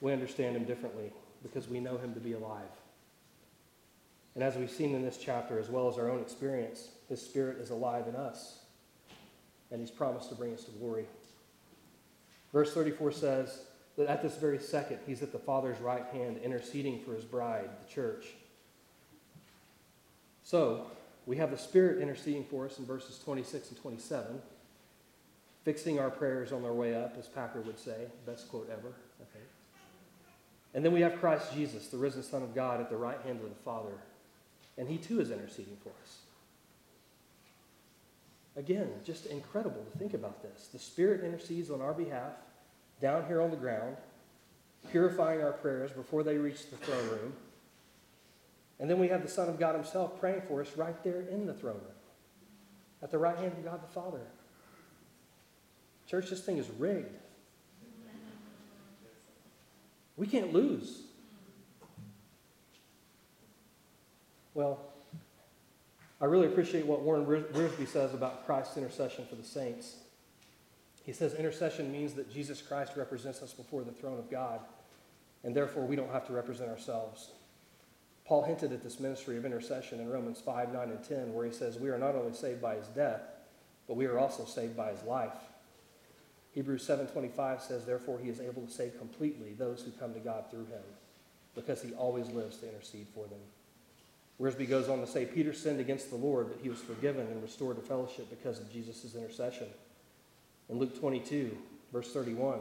[0.00, 2.62] We understand him differently because we know him to be alive.
[4.34, 7.58] And as we've seen in this chapter, as well as our own experience, his spirit
[7.58, 8.59] is alive in us
[9.70, 11.06] and he's promised to bring us to glory.
[12.52, 13.62] Verse 34 says
[13.96, 17.68] that at this very second, he's at the Father's right hand interceding for his bride,
[17.80, 18.26] the church.
[20.42, 20.86] So,
[21.26, 24.40] we have the Spirit interceding for us in verses 26 and 27,
[25.64, 28.06] fixing our prayers on their way up, as Packer would say.
[28.26, 28.88] Best quote ever.
[29.20, 29.44] Okay.
[30.74, 33.40] And then we have Christ Jesus, the risen Son of God, at the right hand
[33.42, 33.92] of the Father,
[34.78, 36.18] and he too is interceding for us.
[38.60, 40.68] Again, just incredible to think about this.
[40.70, 42.32] The Spirit intercedes on our behalf
[43.00, 43.96] down here on the ground,
[44.90, 47.32] purifying our prayers before they reach the throne room.
[48.78, 51.46] And then we have the Son of God Himself praying for us right there in
[51.46, 51.96] the throne room,
[53.02, 54.20] at the right hand of God the Father.
[56.06, 57.16] Church, this thing is rigged.
[60.18, 61.00] We can't lose.
[64.52, 64.89] Well,
[66.20, 69.96] I really appreciate what Warren Wiersbe says about Christ's intercession for the saints.
[71.02, 74.60] He says intercession means that Jesus Christ represents us before the throne of God,
[75.44, 77.30] and therefore we don't have to represent ourselves.
[78.26, 81.52] Paul hinted at this ministry of intercession in Romans 5, 9, and 10, where he
[81.52, 83.22] says, We are not only saved by his death,
[83.88, 85.34] but we are also saved by his life.
[86.52, 90.44] Hebrews 7:25 says, Therefore he is able to save completely those who come to God
[90.50, 90.82] through him,
[91.54, 93.40] because he always lives to intercede for them.
[94.40, 97.42] Wiersbe goes on to say, Peter sinned against the Lord, but he was forgiven and
[97.42, 99.66] restored to fellowship because of Jesus' intercession.
[100.70, 101.56] In Luke 22,
[101.92, 102.60] verse 31,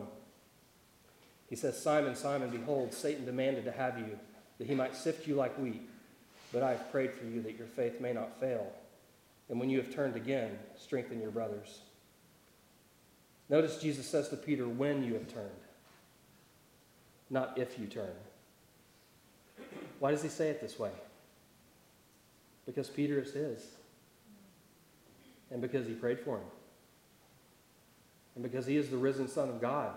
[1.50, 4.20] he says, Simon, Simon, behold, Satan demanded to have you,
[4.58, 5.82] that he might sift you like wheat.
[6.52, 8.72] But I have prayed for you that your faith may not fail.
[9.50, 11.80] And when you have turned again, strengthen your brothers.
[13.48, 15.50] Notice Jesus says to Peter, when you have turned,
[17.30, 18.12] not if you turn.
[20.00, 20.92] Why does he say it this way?
[22.70, 23.66] Because Peter is his.
[25.50, 26.46] And because he prayed for him.
[28.36, 29.96] And because he is the risen Son of God.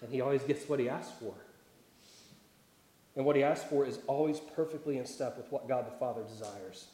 [0.00, 1.34] And he always gets what he asks for.
[3.16, 6.22] And what he asks for is always perfectly in step with what God the Father
[6.22, 6.86] desires.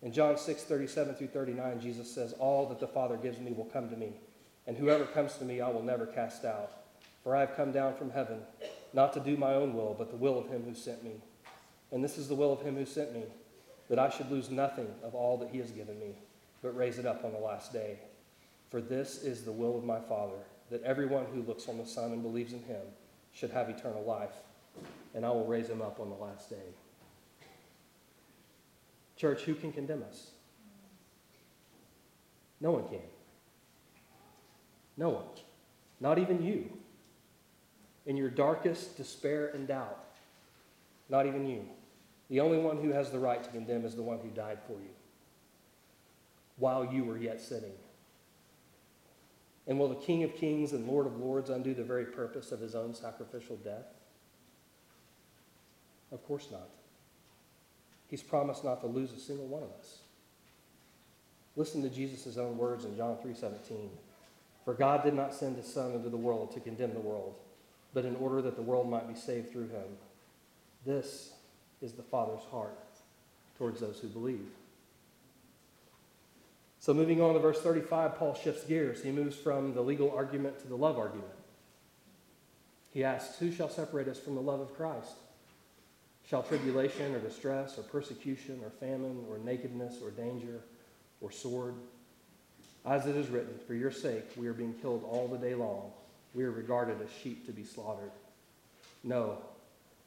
[0.00, 3.66] In John 6, 37 through 39, Jesus says, All that the Father gives me will
[3.66, 4.14] come to me,
[4.66, 6.72] and whoever comes to me I will never cast out.
[7.22, 8.40] For I have come down from heaven,
[8.94, 11.20] not to do my own will, but the will of him who sent me.
[11.92, 13.24] And this is the will of him who sent me,
[13.88, 16.14] that I should lose nothing of all that he has given me,
[16.62, 17.98] but raise it up on the last day.
[18.70, 20.38] For this is the will of my Father,
[20.70, 22.82] that everyone who looks on the Son and believes in him
[23.32, 24.34] should have eternal life,
[25.14, 26.56] and I will raise him up on the last day.
[29.16, 30.30] Church, who can condemn us?
[32.60, 33.00] No one can.
[34.96, 35.24] No one.
[36.00, 36.70] Not even you.
[38.06, 40.04] In your darkest despair and doubt,
[41.08, 41.64] not even you.
[42.32, 44.72] The only one who has the right to condemn is the one who died for
[44.72, 44.88] you
[46.56, 47.74] while you were yet sinning.
[49.66, 52.58] And will the King of Kings and Lord of Lords undo the very purpose of
[52.58, 53.84] his own sacrificial death?
[56.10, 56.70] Of course not.
[58.08, 59.98] He's promised not to lose a single one of us.
[61.54, 63.90] Listen to Jesus' own words in John 3:17.
[64.64, 67.34] For God did not send his son into the world to condemn the world,
[67.92, 69.98] but in order that the world might be saved through him.
[70.86, 71.31] This
[71.82, 72.78] is the Father's heart
[73.58, 74.48] towards those who believe.
[76.80, 79.02] So, moving on to verse 35, Paul shifts gears.
[79.02, 81.30] He moves from the legal argument to the love argument.
[82.90, 85.14] He asks, Who shall separate us from the love of Christ?
[86.28, 90.60] Shall tribulation or distress or persecution or famine or nakedness or danger
[91.20, 91.74] or sword?
[92.84, 95.92] As it is written, For your sake we are being killed all the day long.
[96.34, 98.10] We are regarded as sheep to be slaughtered.
[99.04, 99.38] No,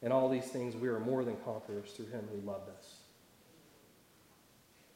[0.05, 2.93] in all these things we are more than conquerors through him who loved us.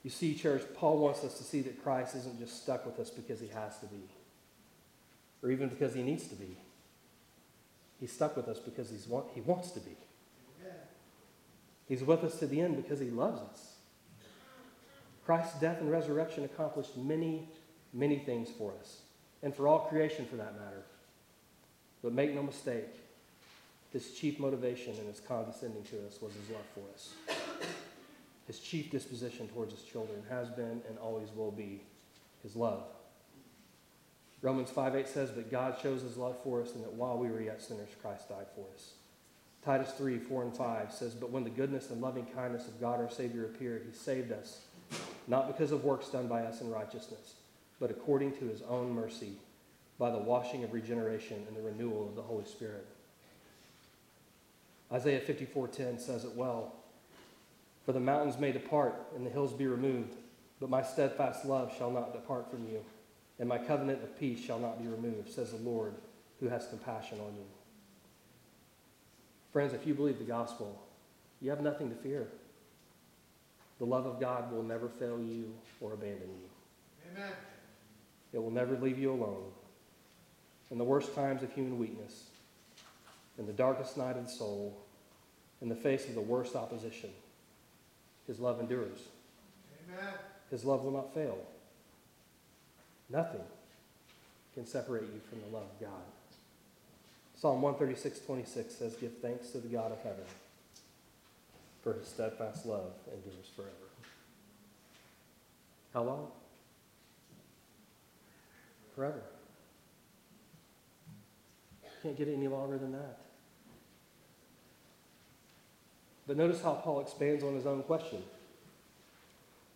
[0.04, 3.10] You see, church, Paul wants us to see that Christ isn't just stuck with us
[3.10, 4.08] because he has to be,
[5.43, 6.58] or even because he needs to be.
[8.00, 9.98] He's stuck with us because he's want, he wants to be.
[11.88, 13.74] He's with us to the end because he loves us.
[15.26, 17.50] Christ's death and resurrection accomplished many,
[17.93, 19.02] many things for us,
[19.41, 20.84] and for all creation for that matter.
[22.04, 22.86] But make no mistake,
[23.91, 27.13] his chief motivation in his condescending to us was his love for us.
[28.45, 31.82] His chief disposition towards his children has been and always will be
[32.43, 32.84] his love.
[34.41, 37.30] Romans 5 8 says, But God shows his love for us, and that while we
[37.30, 38.93] were yet sinners, Christ died for us.
[39.63, 42.99] Titus 3 4 and 5 says, But when the goodness and loving kindness of God
[42.99, 44.62] our Savior appeared, he saved us,
[45.28, 47.36] not because of works done by us in righteousness,
[47.80, 49.34] but according to his own mercy,
[49.97, 52.88] by the washing of regeneration and the renewal of the Holy Spirit.
[54.91, 56.73] Isaiah 54:10 says it well.
[57.86, 60.15] For the mountains may depart and the hills be removed,
[60.60, 62.84] but my steadfast love shall not depart from you,
[63.39, 65.93] and my covenant of peace shall not be removed, says the Lord,
[66.39, 67.45] who has compassion on you.
[69.52, 70.80] Friends, if you believe the gospel,
[71.41, 72.28] you have nothing to fear.
[73.80, 76.49] The love of God will never fail you or abandon you.
[77.12, 77.32] Amen.
[78.34, 79.52] It will never leave you alone.
[80.69, 82.29] In the worst times of human weakness,
[83.40, 84.77] in the darkest night of the soul,
[85.62, 87.10] in the face of the worst opposition,
[88.27, 89.00] his love endures.
[89.87, 90.13] Amen.
[90.52, 91.37] His love will not fail.
[93.10, 93.42] Nothing
[94.54, 95.90] can separate you from the love of God.
[97.35, 100.25] Psalm 136, 26 says, Give thanks to the God of heaven,
[101.81, 103.71] for his steadfast love endures forever.
[105.94, 106.27] How long?
[108.96, 109.21] Forever.
[112.04, 113.19] Can't get any longer than that.
[116.30, 118.21] But notice how Paul expands on his own question.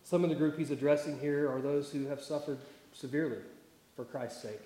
[0.04, 2.58] Some of the group he's addressing here are those who have suffered
[2.92, 3.38] severely
[3.96, 4.60] for Christ's sake.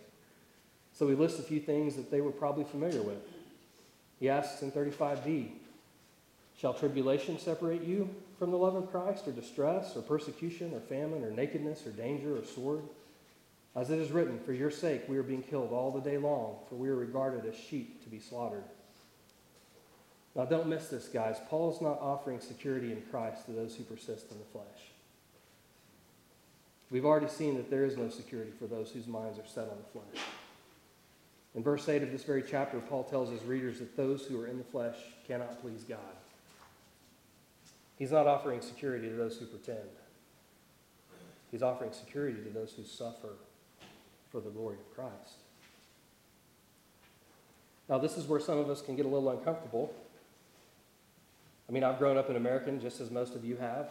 [0.93, 3.23] So he lists a few things that they were probably familiar with.
[4.21, 5.49] He asks in 35b
[6.59, 11.25] Shall tribulation separate you from the love of Christ, or distress, or persecution, or famine,
[11.25, 12.83] or nakedness, or danger, or sword?
[13.75, 16.57] As it is written, For your sake we are being killed all the day long,
[16.69, 18.65] for we are regarded as sheep to be slaughtered.
[20.39, 21.39] Now, don't miss this, guys.
[21.51, 24.93] Paul is not offering security in Christ to those who persist in the flesh.
[26.93, 29.77] We've already seen that there is no security for those whose minds are set on
[29.77, 30.25] the flesh.
[31.57, 34.47] In verse 8 of this very chapter, Paul tells his readers that those who are
[34.47, 34.95] in the flesh
[35.27, 35.99] cannot please God.
[37.97, 39.89] He's not offering security to those who pretend.
[41.51, 43.31] He's offering security to those who suffer
[44.31, 45.39] for the glory of Christ.
[47.89, 49.93] Now, this is where some of us can get a little uncomfortable.
[51.69, 53.91] I mean, I've grown up an American just as most of you have.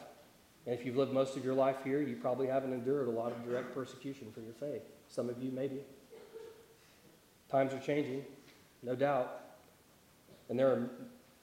[0.66, 3.32] And if you've lived most of your life here, you probably haven't endured a lot
[3.32, 4.82] of direct persecution for your faith.
[5.08, 5.82] Some of you, maybe.
[7.50, 8.26] Times are changing,
[8.84, 9.42] no doubt.
[10.50, 10.90] And there are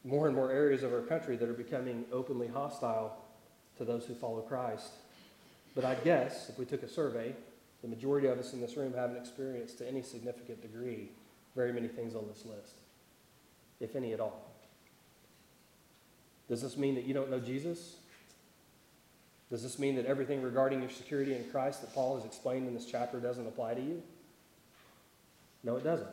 [0.05, 3.17] more and more areas of our country that are becoming openly hostile
[3.79, 4.93] to those who follow Christ.
[5.75, 7.35] But I guess if we took a survey,
[7.81, 11.09] the majority of us in this room haven't experienced to any significant degree
[11.57, 12.75] very many things on this list,
[13.81, 14.44] if any at all.
[16.49, 17.97] Does this mean that you don't know Jesus?
[19.51, 22.75] Does this mean that everything regarding your security in Christ that Paul has explained in
[22.75, 24.03] this chapter doesn't apply to you?
[25.63, 26.09] No, it doesn't.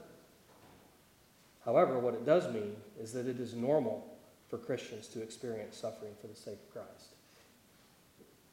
[1.66, 4.08] However, what it does mean is that it is normal
[4.50, 7.16] for Christians to experience suffering for the sake of Christ.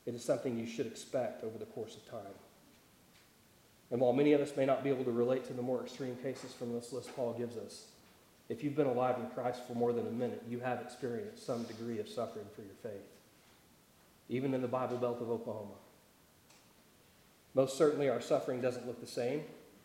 [0.06, 2.34] It is something you should expect over the course of time.
[3.90, 6.16] And while many of us may not be able to relate to the more extreme
[6.16, 7.86] cases from this list Paul gives us,
[8.48, 11.64] if you've been alive in Christ for more than a minute, you have experienced some
[11.64, 13.08] degree of suffering for your faith,
[14.28, 15.74] even in the Bible Belt of Oklahoma.
[17.54, 19.42] Most certainly, our suffering doesn't look the same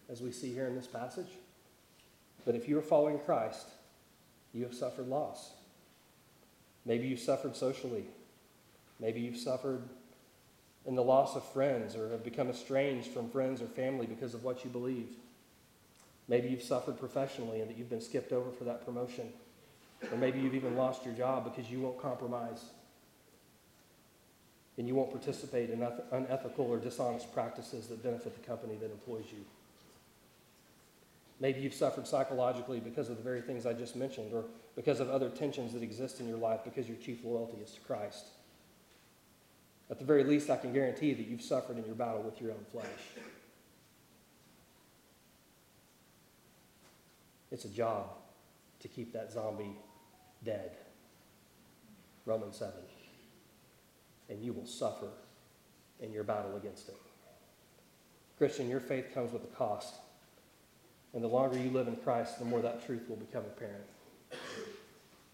[0.09, 1.31] as we see here in this passage.
[2.45, 3.67] But if you are following Christ,
[4.53, 5.51] you have suffered loss.
[6.85, 8.05] Maybe you've suffered socially.
[8.99, 9.81] Maybe you've suffered
[10.85, 14.43] in the loss of friends or have become estranged from friends or family because of
[14.43, 15.07] what you believe.
[16.27, 19.29] Maybe you've suffered professionally and that you've been skipped over for that promotion.
[20.11, 22.63] Or maybe you've even lost your job because you won't compromise
[24.77, 29.25] and you won't participate in unethical or dishonest practices that benefit the company that employs
[29.31, 29.45] you.
[31.39, 34.45] Maybe you've suffered psychologically because of the very things I just mentioned, or
[34.75, 37.81] because of other tensions that exist in your life because your chief loyalty is to
[37.81, 38.27] Christ.
[39.91, 42.51] At the very least, I can guarantee that you've suffered in your battle with your
[42.51, 42.87] own flesh.
[47.53, 48.07] It's a job
[48.79, 49.77] to keep that zombie
[50.43, 50.71] dead.
[52.25, 52.73] Romans 7.
[54.27, 55.09] And you will suffer
[56.01, 56.97] in your battle against it.
[58.39, 59.93] Christian, your faith comes with a cost.
[61.13, 63.85] And the longer you live in Christ, the more that truth will become apparent.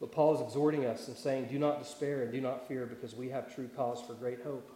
[0.01, 3.15] But Paul is exhorting us and saying, Do not despair and do not fear because
[3.15, 4.69] we have true cause for great hope.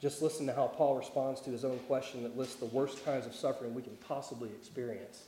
[0.00, 3.24] Just listen to how Paul responds to his own question that lists the worst kinds
[3.24, 5.26] of suffering we can possibly experience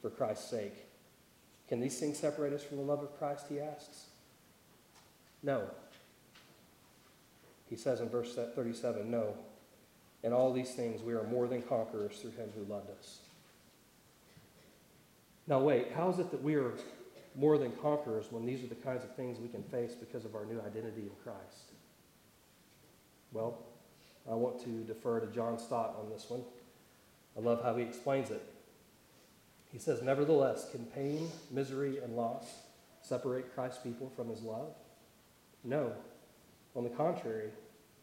[0.00, 0.86] for Christ's sake.
[1.68, 4.06] Can these things separate us from the love of Christ, he asks?
[5.42, 5.62] No.
[7.68, 9.34] He says in verse 37, No.
[10.22, 13.18] In all these things we are more than conquerors through him who loved us.
[15.46, 16.72] Now, wait, how is it that we are
[17.34, 20.34] more than conquerors when these are the kinds of things we can face because of
[20.34, 21.72] our new identity in Christ?
[23.32, 23.58] Well,
[24.30, 26.42] I want to defer to John Stott on this one.
[27.36, 28.42] I love how he explains it.
[29.72, 32.44] He says, Nevertheless, can pain, misery, and loss
[33.02, 34.74] separate Christ's people from his love?
[35.64, 35.92] No.
[36.74, 37.50] On the contrary,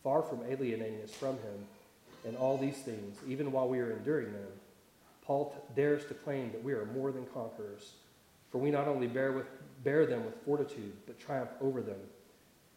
[0.04, 1.66] far from alienating us from him,
[2.26, 4.48] in all these things, even while we are enduring them,
[5.24, 7.94] Paul t- dares to claim that we are more than conquerors.
[8.52, 9.48] For we not only bear, with,
[9.84, 12.00] bear them with fortitude, but triumph over them,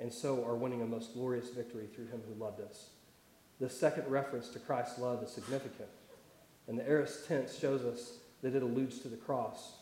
[0.01, 2.91] and so are winning a most glorious victory through him who loved us.
[3.61, 5.89] This second reference to Christ's love is significant,
[6.67, 9.73] and the aorist tense shows us that it alludes to the cross.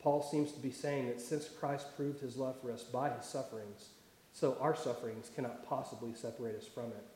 [0.00, 3.24] Paul seems to be saying that since Christ proved his love for us by his
[3.24, 3.88] sufferings,
[4.32, 7.06] so our sufferings cannot possibly separate us from it.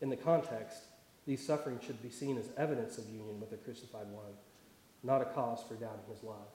[0.00, 0.82] In the context,
[1.26, 4.34] these sufferings should be seen as evidence of union with the crucified one,
[5.02, 6.48] not a cause for doubting his love.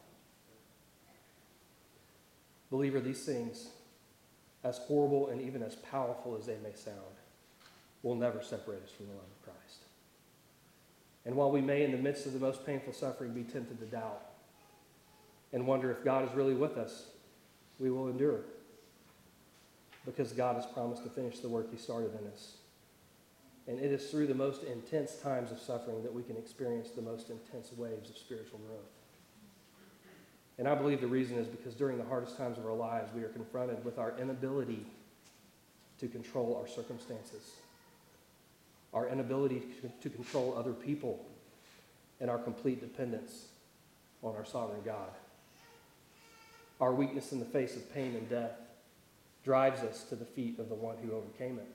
[2.70, 3.70] Believer, these things,
[4.64, 6.98] as horrible and even as powerful as they may sound,
[8.04, 9.59] will never separate us from the love of Christ.
[11.30, 13.86] And while we may, in the midst of the most painful suffering, be tempted to
[13.86, 14.32] doubt
[15.54, 17.04] and wonder if God is really with us,
[17.78, 18.40] we will endure
[20.08, 22.54] because God has promised to finish the work He started in us.
[23.68, 27.04] And it is through the most intense times of suffering that we can experience the
[27.04, 28.90] most intense waves of spiritual growth.
[30.58, 33.22] And I believe the reason is because during the hardest times of our lives, we
[33.22, 34.84] are confronted with our inability
[36.00, 37.52] to control our circumstances,
[38.94, 39.64] our inability
[40.02, 41.26] to control other people,
[42.20, 43.48] and our complete dependence
[44.24, 45.10] on our sovereign God.
[46.82, 48.58] Our weakness in the face of pain and death
[49.44, 51.68] drives us to the feet of the one who overcame it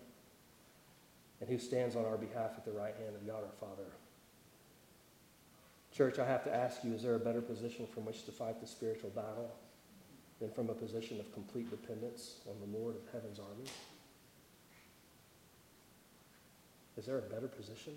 [1.41, 3.89] and who stands on our behalf at the right hand of God our Father.
[5.93, 8.61] Church, I have to ask you is there a better position from which to fight
[8.61, 9.55] the spiritual battle
[10.41, 13.65] than from a position of complete dependence on the Lord of heaven's army?
[16.97, 17.95] Is there a better position?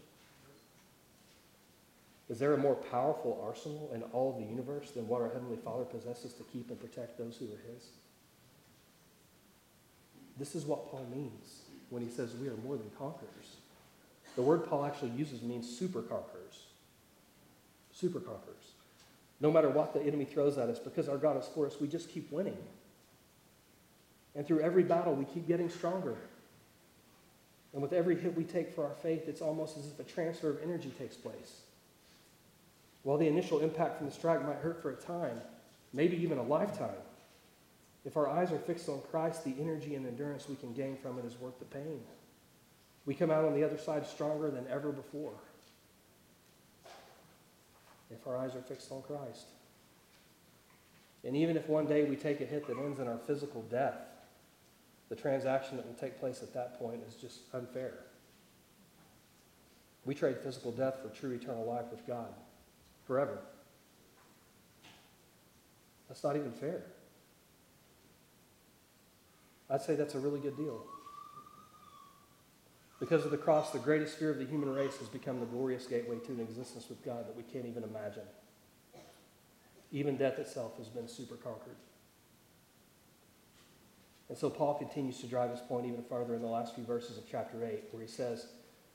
[2.30, 5.58] Is there a more powerful arsenal in all of the universe than what our Heavenly
[5.58, 7.84] Father possesses to keep and protect those who are His?
[10.38, 13.56] This is what Paul means when he says we are more than conquerors.
[14.36, 16.68] The word Paul actually uses means super conquerors
[18.00, 18.56] super conquerors.
[19.40, 21.88] No matter what the enemy throws at us, because our God is for us, we
[21.88, 22.58] just keep winning.
[24.36, 26.16] And through every battle, we keep getting stronger.
[27.78, 30.50] And with every hit we take for our faith, it's almost as if a transfer
[30.50, 31.62] of energy takes place.
[33.04, 35.40] While the initial impact from the strike might hurt for a time,
[35.94, 36.90] maybe even a lifetime,
[38.04, 41.20] if our eyes are fixed on Christ, the energy and endurance we can gain from
[41.20, 42.02] it is worth the pain.
[43.06, 45.34] We come out on the other side stronger than ever before
[48.10, 49.46] if our eyes are fixed on Christ.
[51.24, 54.00] And even if one day we take a hit that ends in our physical death,
[55.10, 57.94] the transaction that will take place at that point is just unfair.
[60.06, 62.34] We trade physical death for true eternal life with God
[63.06, 63.40] forever.
[66.08, 66.84] That's not even fair.
[69.70, 70.82] I'd say that's a really good deal.
[73.00, 75.86] Because of the cross, the greatest fear of the human race has become the glorious
[75.86, 78.24] gateway to an existence with God that we can't even imagine.
[79.92, 81.76] Even death itself has been super conquered.
[84.30, 87.18] And so Paul continues to drive his point even farther in the last few verses
[87.18, 88.48] of chapter 8, where he says,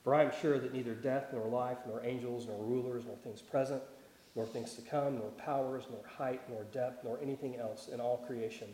[0.03, 3.41] For I am sure that neither death, nor life, nor angels, nor rulers, nor things
[3.41, 3.81] present,
[4.35, 8.17] nor things to come, nor powers, nor height, nor depth, nor anything else in all
[8.27, 8.67] creation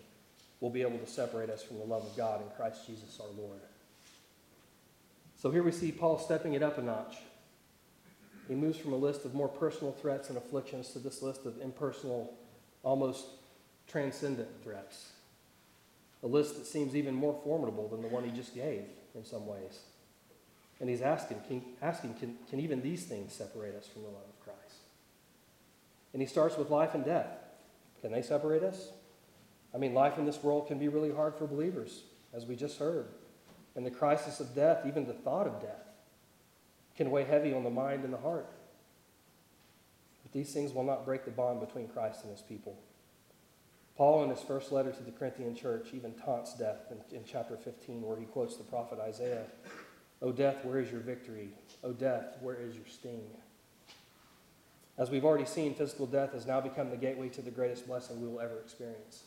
[0.60, 3.32] will be able to separate us from the love of God in Christ Jesus our
[3.42, 3.62] Lord.
[5.38, 7.18] So here we see Paul stepping it up a notch.
[8.50, 11.62] He moves from a list of more personal threats and afflictions to this list of
[11.62, 12.34] impersonal,
[12.84, 13.26] almost
[13.88, 15.12] transcendent threats.
[16.24, 18.84] A list that seems even more formidable than the one he just gave
[19.16, 19.80] in some ways.
[20.80, 24.24] And he's asking, can, asking can, can even these things separate us from the love
[24.28, 24.80] of Christ?
[26.14, 27.28] And he starts with life and death.
[28.02, 28.90] Can they separate us?
[29.74, 32.04] I mean, life in this world can be really hard for believers,
[32.34, 33.08] as we just heard.
[33.76, 35.86] And the crisis of death, even the thought of death,
[36.96, 38.50] can weigh heavy on the mind and the heart.
[40.24, 42.78] But these things will not break the bond between Christ and his people.
[44.00, 47.58] Paul, in his first letter to the Corinthian church, even taunts death in, in chapter
[47.58, 49.44] 15, where he quotes the prophet Isaiah
[50.22, 51.50] O death, where is your victory?
[51.84, 53.28] O death, where is your sting?
[54.98, 58.22] As we've already seen, physical death has now become the gateway to the greatest blessing
[58.22, 59.24] we will ever experience.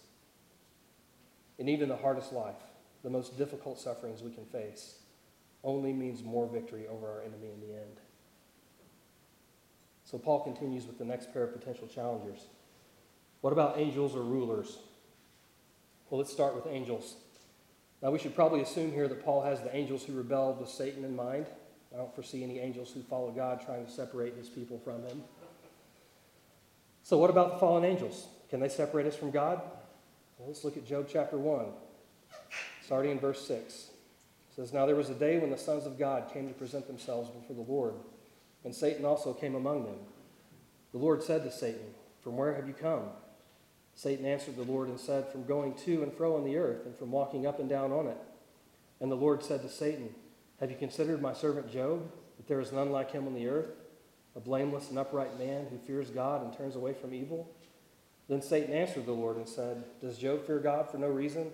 [1.59, 2.63] And even the hardest life,
[3.03, 5.01] the most difficult sufferings we can face,
[5.63, 8.01] only means more victory over our enemy in the end.
[10.07, 12.47] So Paul continues with the next pair of potential challengers.
[13.43, 14.79] What about angels or rulers?
[16.09, 17.17] Well, let's start with angels.
[18.03, 21.05] Now, we should probably assume here that Paul has the angels who rebelled with Satan
[21.05, 21.47] in mind.
[21.93, 25.23] I don't foresee any angels who follow God trying to separate his people from him.
[27.03, 28.27] So, what about the fallen angels?
[28.49, 29.61] Can they separate us from God?
[30.39, 31.67] Well, let's look at Job chapter 1
[32.85, 33.59] starting in verse 6.
[33.59, 33.91] It
[34.55, 37.31] says, Now there was a day when the sons of God came to present themselves
[37.31, 37.95] before the Lord,
[38.65, 39.97] and Satan also came among them.
[40.93, 43.05] The Lord said to Satan, From where have you come?
[43.95, 46.97] Satan answered the Lord and said, From going to and fro on the earth, and
[46.97, 48.19] from walking up and down on it.
[49.01, 50.15] And the Lord said to Satan,
[50.61, 53.71] Have you considered my servant Job, that there is none like him on the earth,
[54.35, 57.51] a blameless and upright man who fears God and turns away from evil?
[58.29, 61.51] Then Satan answered the Lord and said, Does Job fear God for no reason?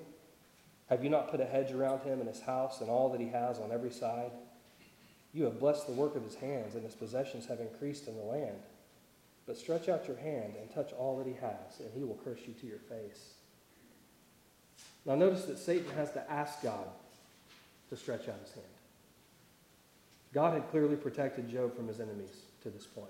[0.89, 3.29] Have you not put a hedge around him and his house and all that he
[3.29, 4.31] has on every side?
[5.33, 8.23] You have blessed the work of his hands, and his possessions have increased in the
[8.23, 8.57] land.
[9.49, 12.41] But stretch out your hand and touch all that he has, and he will curse
[12.47, 13.31] you to your face.
[15.07, 16.87] Now, notice that Satan has to ask God
[17.89, 18.67] to stretch out his hand.
[20.35, 23.09] God had clearly protected Job from his enemies to this point.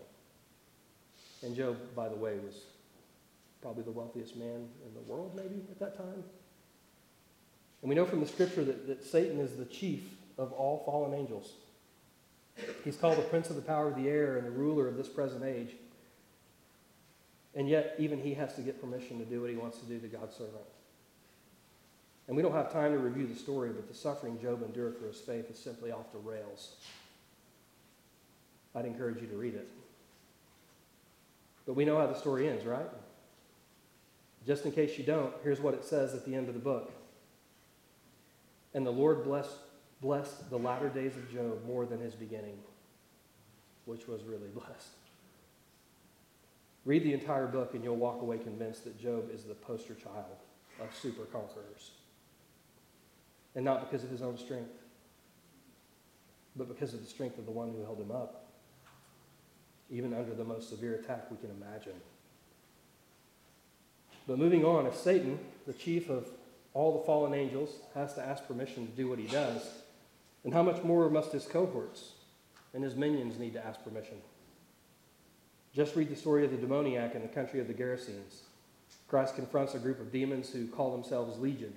[1.43, 2.63] And Job, by the way, was
[3.61, 6.23] probably the wealthiest man in the world, maybe, at that time.
[7.83, 10.05] And we know from the scripture that, that Satan is the chief
[10.39, 11.55] of all fallen angels.
[12.85, 15.09] He's called the prince of the power of the air and the ruler of this
[15.09, 15.75] present age.
[17.59, 19.99] And yet, even he has to get permission to do what he wants to do
[19.99, 20.63] to God's servant.
[22.29, 25.09] And we don't have time to review the story, but the suffering Job endured for
[25.09, 26.77] his faith is simply off the rails.
[28.77, 29.67] I'd encourage you to read it.
[31.67, 32.87] But we know how the story ends, right?
[34.47, 36.93] Just in case you don't, here's what it says at the end of the book.
[38.73, 39.57] And the Lord blessed,
[40.01, 42.59] blessed the latter days of Job more than his beginning,
[43.85, 44.98] which was really blessed.
[46.89, 50.39] Read the entire book, and you'll walk away convinced that Job is the poster child
[50.81, 51.91] of super conquerors.
[53.55, 54.73] And not because of his own strength,
[56.57, 58.47] but because of the strength of the one who held him up,
[59.91, 62.01] even under the most severe attack we can imagine.
[64.27, 66.27] But moving on, if Satan, the chief of
[66.73, 69.63] all the fallen angels, has to ask permission to do what he does,
[70.43, 72.13] then how much more must his cohorts
[72.73, 74.17] and his minions need to ask permission?
[75.75, 78.43] Just read the story of the demoniac in the country of the Gerasenes.
[79.07, 81.73] Christ confronts a group of demons who call themselves Legion,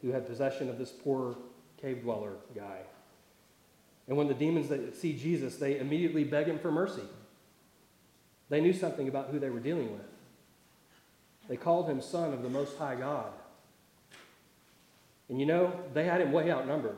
[0.00, 1.36] who had possession of this poor
[1.80, 2.78] cave dweller guy.
[4.08, 7.02] And when the demons see Jesus, they immediately beg him for mercy.
[8.48, 10.06] They knew something about who they were dealing with.
[11.48, 13.32] They called him Son of the Most High God.
[15.28, 16.96] And you know, they had him way outnumbered.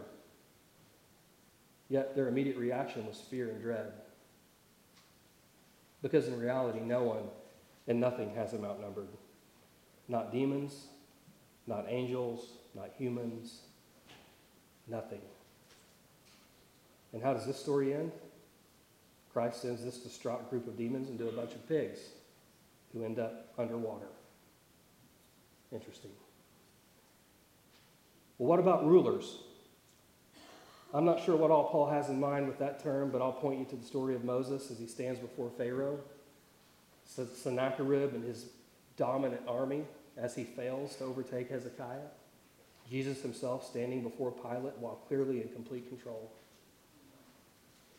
[1.88, 3.92] Yet their immediate reaction was fear and dread.
[6.04, 7.22] Because in reality, no one
[7.88, 9.08] and nothing has him outnumbered.
[10.06, 10.88] Not demons,
[11.66, 13.60] not angels, not humans,
[14.86, 15.22] nothing.
[17.14, 18.12] And how does this story end?
[19.32, 22.00] Christ sends this distraught group of demons into a bunch of pigs
[22.92, 24.08] who end up underwater.
[25.72, 26.10] Interesting.
[28.36, 29.38] Well, what about rulers?
[30.94, 33.58] I'm not sure what all Paul has in mind with that term, but I'll point
[33.58, 35.98] you to the story of Moses as he stands before Pharaoh,
[37.04, 38.46] Sennacherib and his
[38.96, 39.82] dominant army
[40.16, 41.98] as he fails to overtake Hezekiah,
[42.88, 46.30] Jesus himself standing before Pilate while clearly in complete control,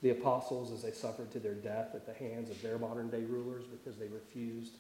[0.02, 3.24] the apostles as they suffered to their death at the hands of their modern day
[3.24, 4.76] rulers because they refused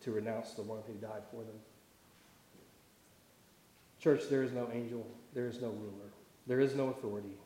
[0.00, 1.58] to renounce the one who died for them.
[4.00, 6.12] Church, there is no angel, there is no ruler,
[6.46, 7.36] there is no authority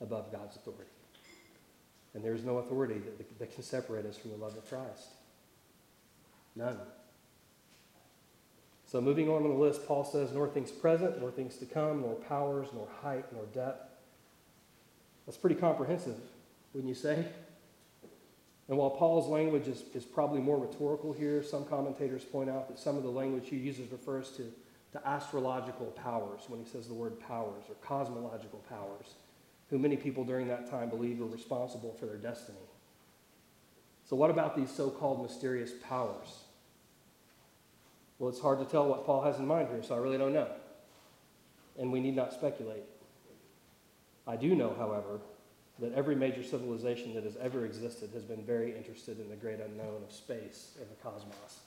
[0.00, 0.90] above God's authority.
[2.14, 5.08] And there is no authority that, that can separate us from the love of Christ.
[6.56, 6.76] None.
[8.86, 12.00] So, moving on on the list, Paul says, nor things present, nor things to come,
[12.00, 13.88] nor powers, nor height, nor depth.
[15.26, 16.16] That's pretty comprehensive,
[16.74, 17.24] wouldn't you say?
[18.68, 22.80] And while Paul's language is, is probably more rhetorical here, some commentators point out that
[22.80, 24.52] some of the language he uses refers to
[24.92, 29.14] to astrological powers when he says the word powers or cosmological powers,
[29.70, 32.58] who many people during that time believed were responsible for their destiny.
[34.08, 36.40] So, what about these so called mysterious powers?
[38.18, 40.34] Well, it's hard to tell what Paul has in mind here, so I really don't
[40.34, 40.48] know.
[41.78, 42.82] And we need not speculate.
[44.26, 45.20] I do know, however,
[45.78, 49.60] that every major civilization that has ever existed has been very interested in the great
[49.60, 51.60] unknown of space and the cosmos.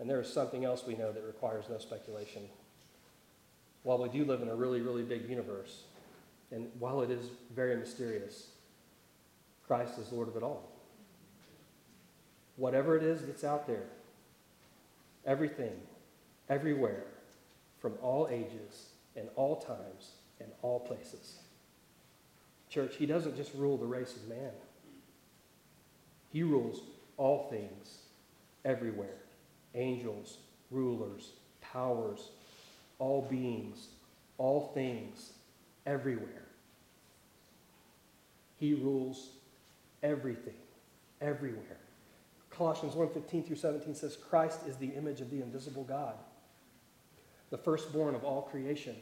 [0.00, 2.42] And there is something else we know that requires no speculation.
[3.82, 5.82] While we do live in a really, really big universe,
[6.54, 8.50] and while it is very mysterious,
[9.66, 10.70] Christ is Lord of it all.
[12.56, 13.82] Whatever it is that's out there,
[15.26, 15.72] everything,
[16.48, 17.04] everywhere,
[17.80, 21.40] from all ages and all times and all places.
[22.70, 24.52] Church, he doesn't just rule the race of man,
[26.32, 26.82] he rules
[27.16, 27.98] all things
[28.64, 29.16] everywhere
[29.74, 30.38] angels,
[30.70, 32.30] rulers, powers,
[33.00, 33.88] all beings,
[34.38, 35.32] all things,
[35.84, 36.43] everywhere.
[38.64, 39.28] He rules
[40.02, 40.56] everything,
[41.20, 41.76] everywhere.
[42.48, 46.16] Colossians 1:15 through 17 says Christ is the image of the invisible God,
[47.50, 48.96] the firstborn of all creation.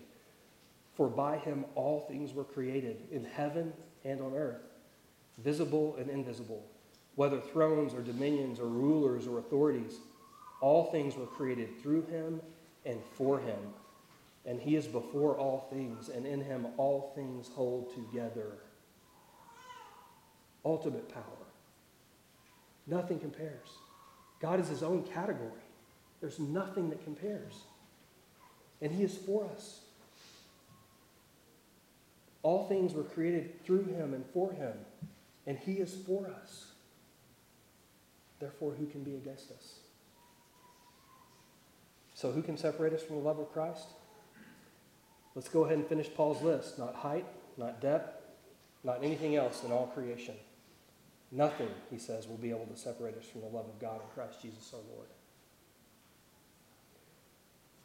[0.94, 4.68] For by him all things were created in heaven and on earth,
[5.38, 6.68] visible and invisible,
[7.14, 10.00] whether thrones or dominions or rulers or authorities.
[10.60, 12.42] All things were created through him
[12.84, 13.74] and for him.
[14.44, 18.58] And he is before all things, and in him all things hold together.
[20.64, 21.24] Ultimate power.
[22.86, 23.68] Nothing compares.
[24.40, 25.50] God is his own category.
[26.20, 27.62] There's nothing that compares.
[28.80, 29.80] And he is for us.
[32.42, 34.72] All things were created through him and for him,
[35.46, 36.72] and he is for us.
[38.40, 39.74] Therefore, who can be against us?
[42.14, 43.86] So, who can separate us from the love of Christ?
[45.36, 46.78] Let's go ahead and finish Paul's list.
[46.78, 48.20] Not height, not depth,
[48.84, 50.34] not anything else in all creation.
[51.32, 54.06] Nothing, he says, will be able to separate us from the love of God in
[54.14, 55.08] Christ Jesus our Lord.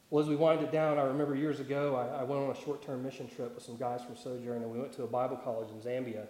[0.10, 2.62] Well, as we wind it down, I remember years ago, I, I went on a
[2.64, 5.38] short term mission trip with some guys from Sojourn, and we went to a Bible
[5.38, 6.28] college in Zambia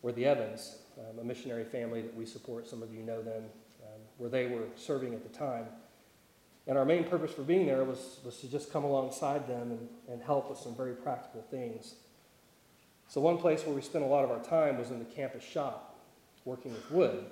[0.00, 3.44] where the Evans, um, a missionary family that we support, some of you know them,
[3.84, 5.66] um, where they were serving at the time.
[6.66, 9.88] And our main purpose for being there was, was to just come alongside them and,
[10.08, 11.94] and help with some very practical things.
[13.08, 15.44] So, one place where we spent a lot of our time was in the campus
[15.44, 15.91] shop,
[16.44, 17.24] working with wood,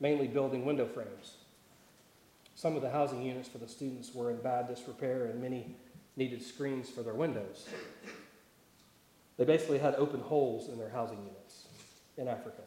[0.00, 1.34] mainly building window frames.
[2.54, 5.76] Some of the housing units for the students were in bad disrepair, and many
[6.16, 7.68] needed screens for their windows.
[9.36, 11.68] They basically had open holes in their housing units
[12.16, 12.62] in Africa.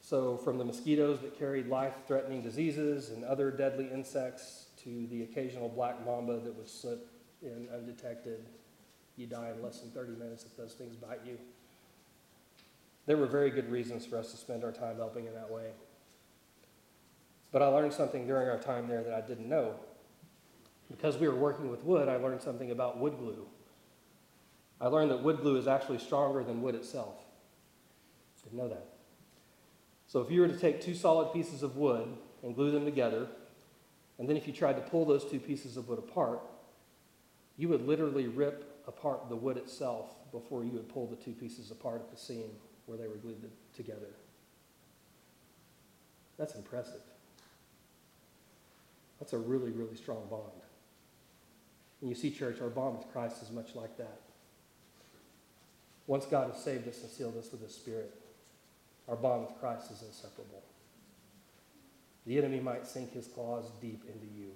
[0.00, 5.24] So, from the mosquitoes that carried life threatening diseases and other deadly insects to the
[5.24, 7.08] occasional black mamba that would slip
[7.42, 8.46] in undetected,
[9.16, 11.36] you die in less than 30 minutes if those things bite you.
[13.06, 15.70] There were very good reasons for us to spend our time helping in that way.
[17.52, 19.76] But I learned something during our time there that I didn't know.
[20.90, 23.46] Because we were working with wood, I learned something about wood glue.
[24.80, 27.14] I learned that wood glue is actually stronger than wood itself.
[28.42, 28.86] Didn't know that.
[30.06, 32.08] So if you were to take two solid pieces of wood
[32.42, 33.26] and glue them together,
[34.18, 36.40] and then if you tried to pull those two pieces of wood apart,
[37.56, 41.70] you would literally rip apart the wood itself before you would pull the two pieces
[41.70, 42.50] apart at the seam
[42.86, 44.14] where they were glued together.
[46.38, 47.00] That's impressive.
[49.18, 50.42] That's a really, really strong bond.
[52.00, 54.20] And you see, church, our bond with Christ is much like that.
[56.06, 58.14] Once God has saved us and sealed us with His Spirit,
[59.08, 60.62] our bond with Christ is inseparable.
[62.26, 64.50] The enemy might sink his claws deep into you.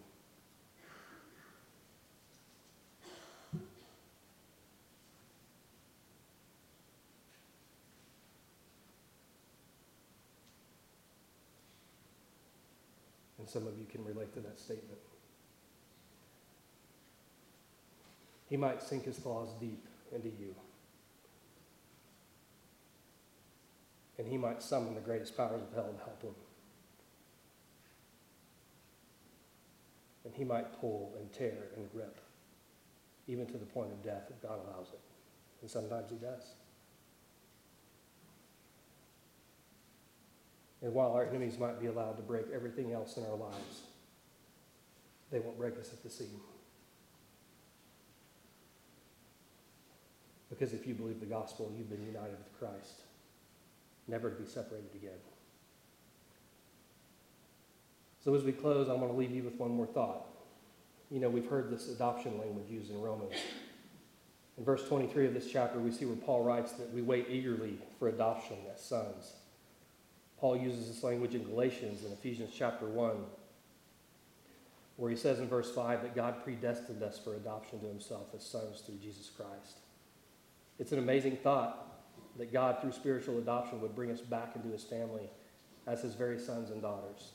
[13.50, 14.98] Some of you can relate to that statement.
[18.48, 19.84] He might sink his claws deep
[20.14, 20.54] into you.
[24.18, 26.34] And he might summon the greatest powers of hell to help him.
[30.24, 32.20] And he might pull and tear and rip,
[33.26, 35.00] even to the point of death if God allows it.
[35.62, 36.54] And sometimes he does.
[40.82, 43.82] And while our enemies might be allowed to break everything else in our lives,
[45.30, 46.40] they won't break us at the seam.
[50.48, 53.02] Because if you believe the gospel, you've been united with Christ,
[54.08, 55.18] never to be separated again.
[58.24, 60.26] So as we close, I want to leave you with one more thought.
[61.10, 63.32] You know, we've heard this adoption language used in Romans.
[64.58, 67.78] In verse 23 of this chapter, we see where Paul writes that we wait eagerly
[67.98, 69.32] for adoption as sons.
[70.40, 73.14] Paul uses this language in Galatians in Ephesians chapter 1,
[74.96, 78.42] where he says in verse 5 that God predestined us for adoption to himself as
[78.42, 79.80] sons through Jesus Christ.
[80.78, 81.86] It's an amazing thought
[82.38, 85.28] that God, through spiritual adoption, would bring us back into his family
[85.86, 87.32] as his very sons and daughters.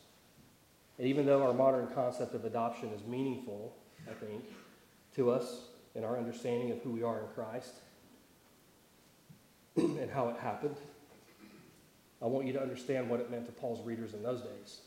[0.98, 3.76] And even though our modern concept of adoption is meaningful,
[4.10, 4.44] I think,
[5.16, 7.74] to us in our understanding of who we are in Christ
[9.76, 10.78] and how it happened,
[12.22, 14.80] I want you to understand what it meant to Paul's readers in those days.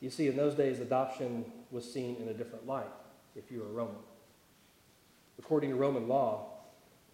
[0.00, 2.86] You see, in those days, adoption was seen in a different light
[3.34, 3.96] if you were a Roman.
[5.38, 6.46] According to Roman law,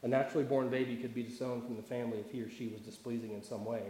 [0.03, 2.81] a naturally born baby could be disowned from the family if he or she was
[2.83, 3.83] displeasing in some way.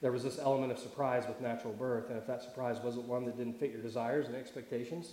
[0.00, 3.26] There was this element of surprise with natural birth, and if that surprise wasn't one
[3.26, 5.12] that didn't fit your desires and expectations,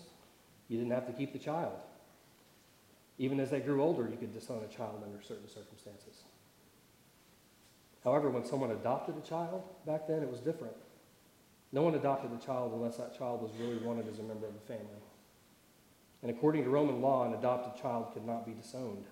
[0.69, 1.75] you didn't have to keep the child.
[3.19, 6.23] Even as they grew older, you could disown a child under certain circumstances.
[8.07, 10.77] However, when someone adopted a child back then, it was different.
[11.73, 14.53] No one adopted a child unless that child was really wanted as a member of
[14.53, 15.01] the family.
[16.21, 19.03] And according to Roman law, an adopted child could not be disowned.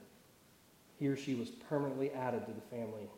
[0.97, 3.09] He or she was permanently added to the family.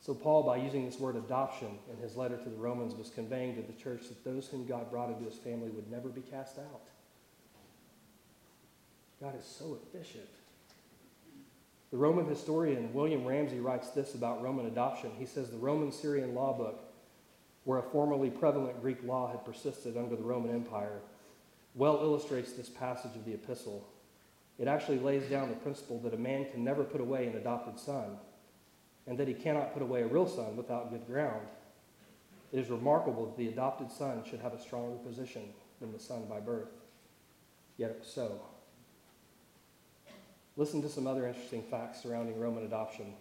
[0.00, 3.56] So, Paul, by using this word adoption in his letter to the Romans, was conveying
[3.56, 6.56] to the church that those whom God brought into his family would never be cast
[6.56, 6.88] out.
[9.20, 10.30] God is so efficient.
[11.96, 15.12] The Roman historian William Ramsay writes this about Roman adoption.
[15.18, 16.84] He says the Roman Syrian law book,
[17.64, 21.00] where a formerly prevalent Greek law had persisted under the Roman Empire,
[21.74, 23.82] well illustrates this passage of the epistle.
[24.58, 27.78] It actually lays down the principle that a man can never put away an adopted
[27.78, 28.18] son,
[29.06, 31.46] and that he cannot put away a real son without good ground.
[32.52, 35.44] It is remarkable that the adopted son should have a stronger position
[35.80, 36.74] than the son by birth.
[37.78, 38.42] Yet it was so.
[40.56, 43.12] Listen to some other interesting facts surrounding Roman adoption.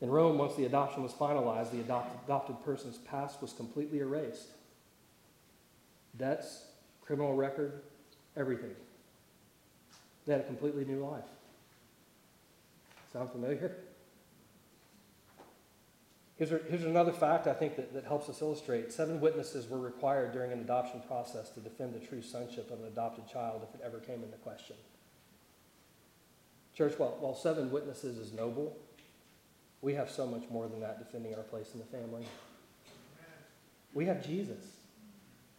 [0.00, 4.48] In Rome, once the adoption was finalized, the adopted, adopted person's past was completely erased.
[6.16, 6.64] Debts,
[7.00, 7.82] criminal record,
[8.36, 8.74] everything.
[10.26, 11.24] They had a completely new life.
[13.12, 13.76] Sound familiar?
[16.36, 18.92] Here's, a- here's another fact I think that, that helps us illustrate.
[18.92, 22.86] Seven witnesses were required during an adoption process to defend the true sonship of an
[22.86, 24.74] adopted child if it ever came into question.
[26.76, 28.76] Church, while, while seven witnesses is noble,
[29.80, 32.24] we have so much more than that defending our place in the family.
[33.92, 34.64] We have Jesus,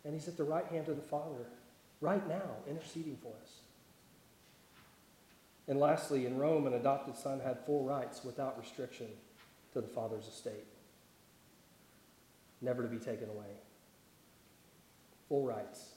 [0.03, 1.45] and He's at the right hand of the Father
[2.01, 3.51] right now, interceding for us.
[5.67, 9.07] And lastly, in Rome, an adopted son had full rights without restriction
[9.73, 10.65] to the father's estate,
[12.61, 13.45] never to be taken away.
[15.27, 15.89] Full rights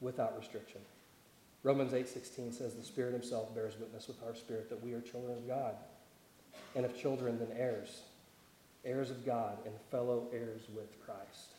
[0.00, 0.80] without restriction.
[1.62, 5.36] Romans 8:16 says the Spirit himself bears witness with our spirit that we are children
[5.36, 5.76] of God.
[6.74, 8.02] And if children, then heirs,
[8.84, 11.54] heirs of God and fellow heirs with Christ,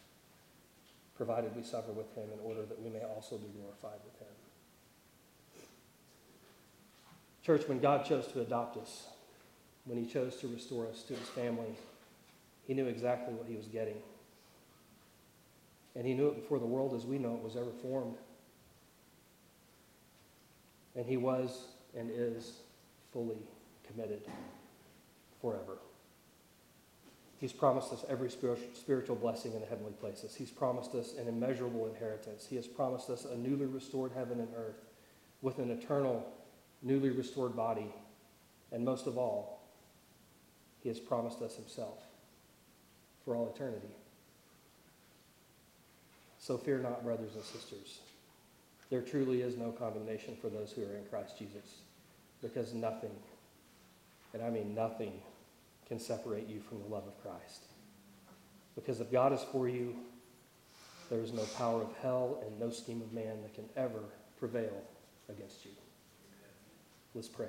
[1.15, 4.33] provided we suffer with him in order that we may also be glorified with him.
[7.43, 9.07] Church, when God chose to adopt us,
[9.85, 11.75] when he chose to restore us to his family,
[12.67, 13.97] he knew exactly what he was getting.
[15.95, 18.15] And he knew it before the world as we know it was ever formed.
[20.99, 22.57] And he was and is
[23.13, 23.37] fully
[23.87, 24.21] committed
[25.39, 25.77] forever.
[27.37, 30.35] He's promised us every spiritual, blessing in the heavenly places.
[30.35, 32.45] He's promised us an immeasurable inheritance.
[32.45, 34.83] He has promised us a newly restored heaven and earth
[35.41, 36.29] with an eternal,
[36.81, 37.93] newly restored body.
[38.73, 39.61] And most of all,
[40.83, 42.03] he has promised us himself
[43.23, 43.95] for all eternity.
[46.39, 47.99] So fear not, brothers and sisters.
[48.89, 51.81] There truly is no condemnation for those who are in Christ Jesus,
[52.41, 53.15] because nothing,
[54.33, 55.13] and I mean nothing,
[55.87, 57.65] can separate you from the love of Christ.
[58.75, 59.95] Because if God is for you,
[61.09, 64.03] there is no power of hell and no scheme of man that can ever
[64.39, 64.83] prevail
[65.27, 65.71] against you.
[67.15, 67.47] Let's pray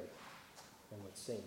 [0.91, 1.43] and let's sing.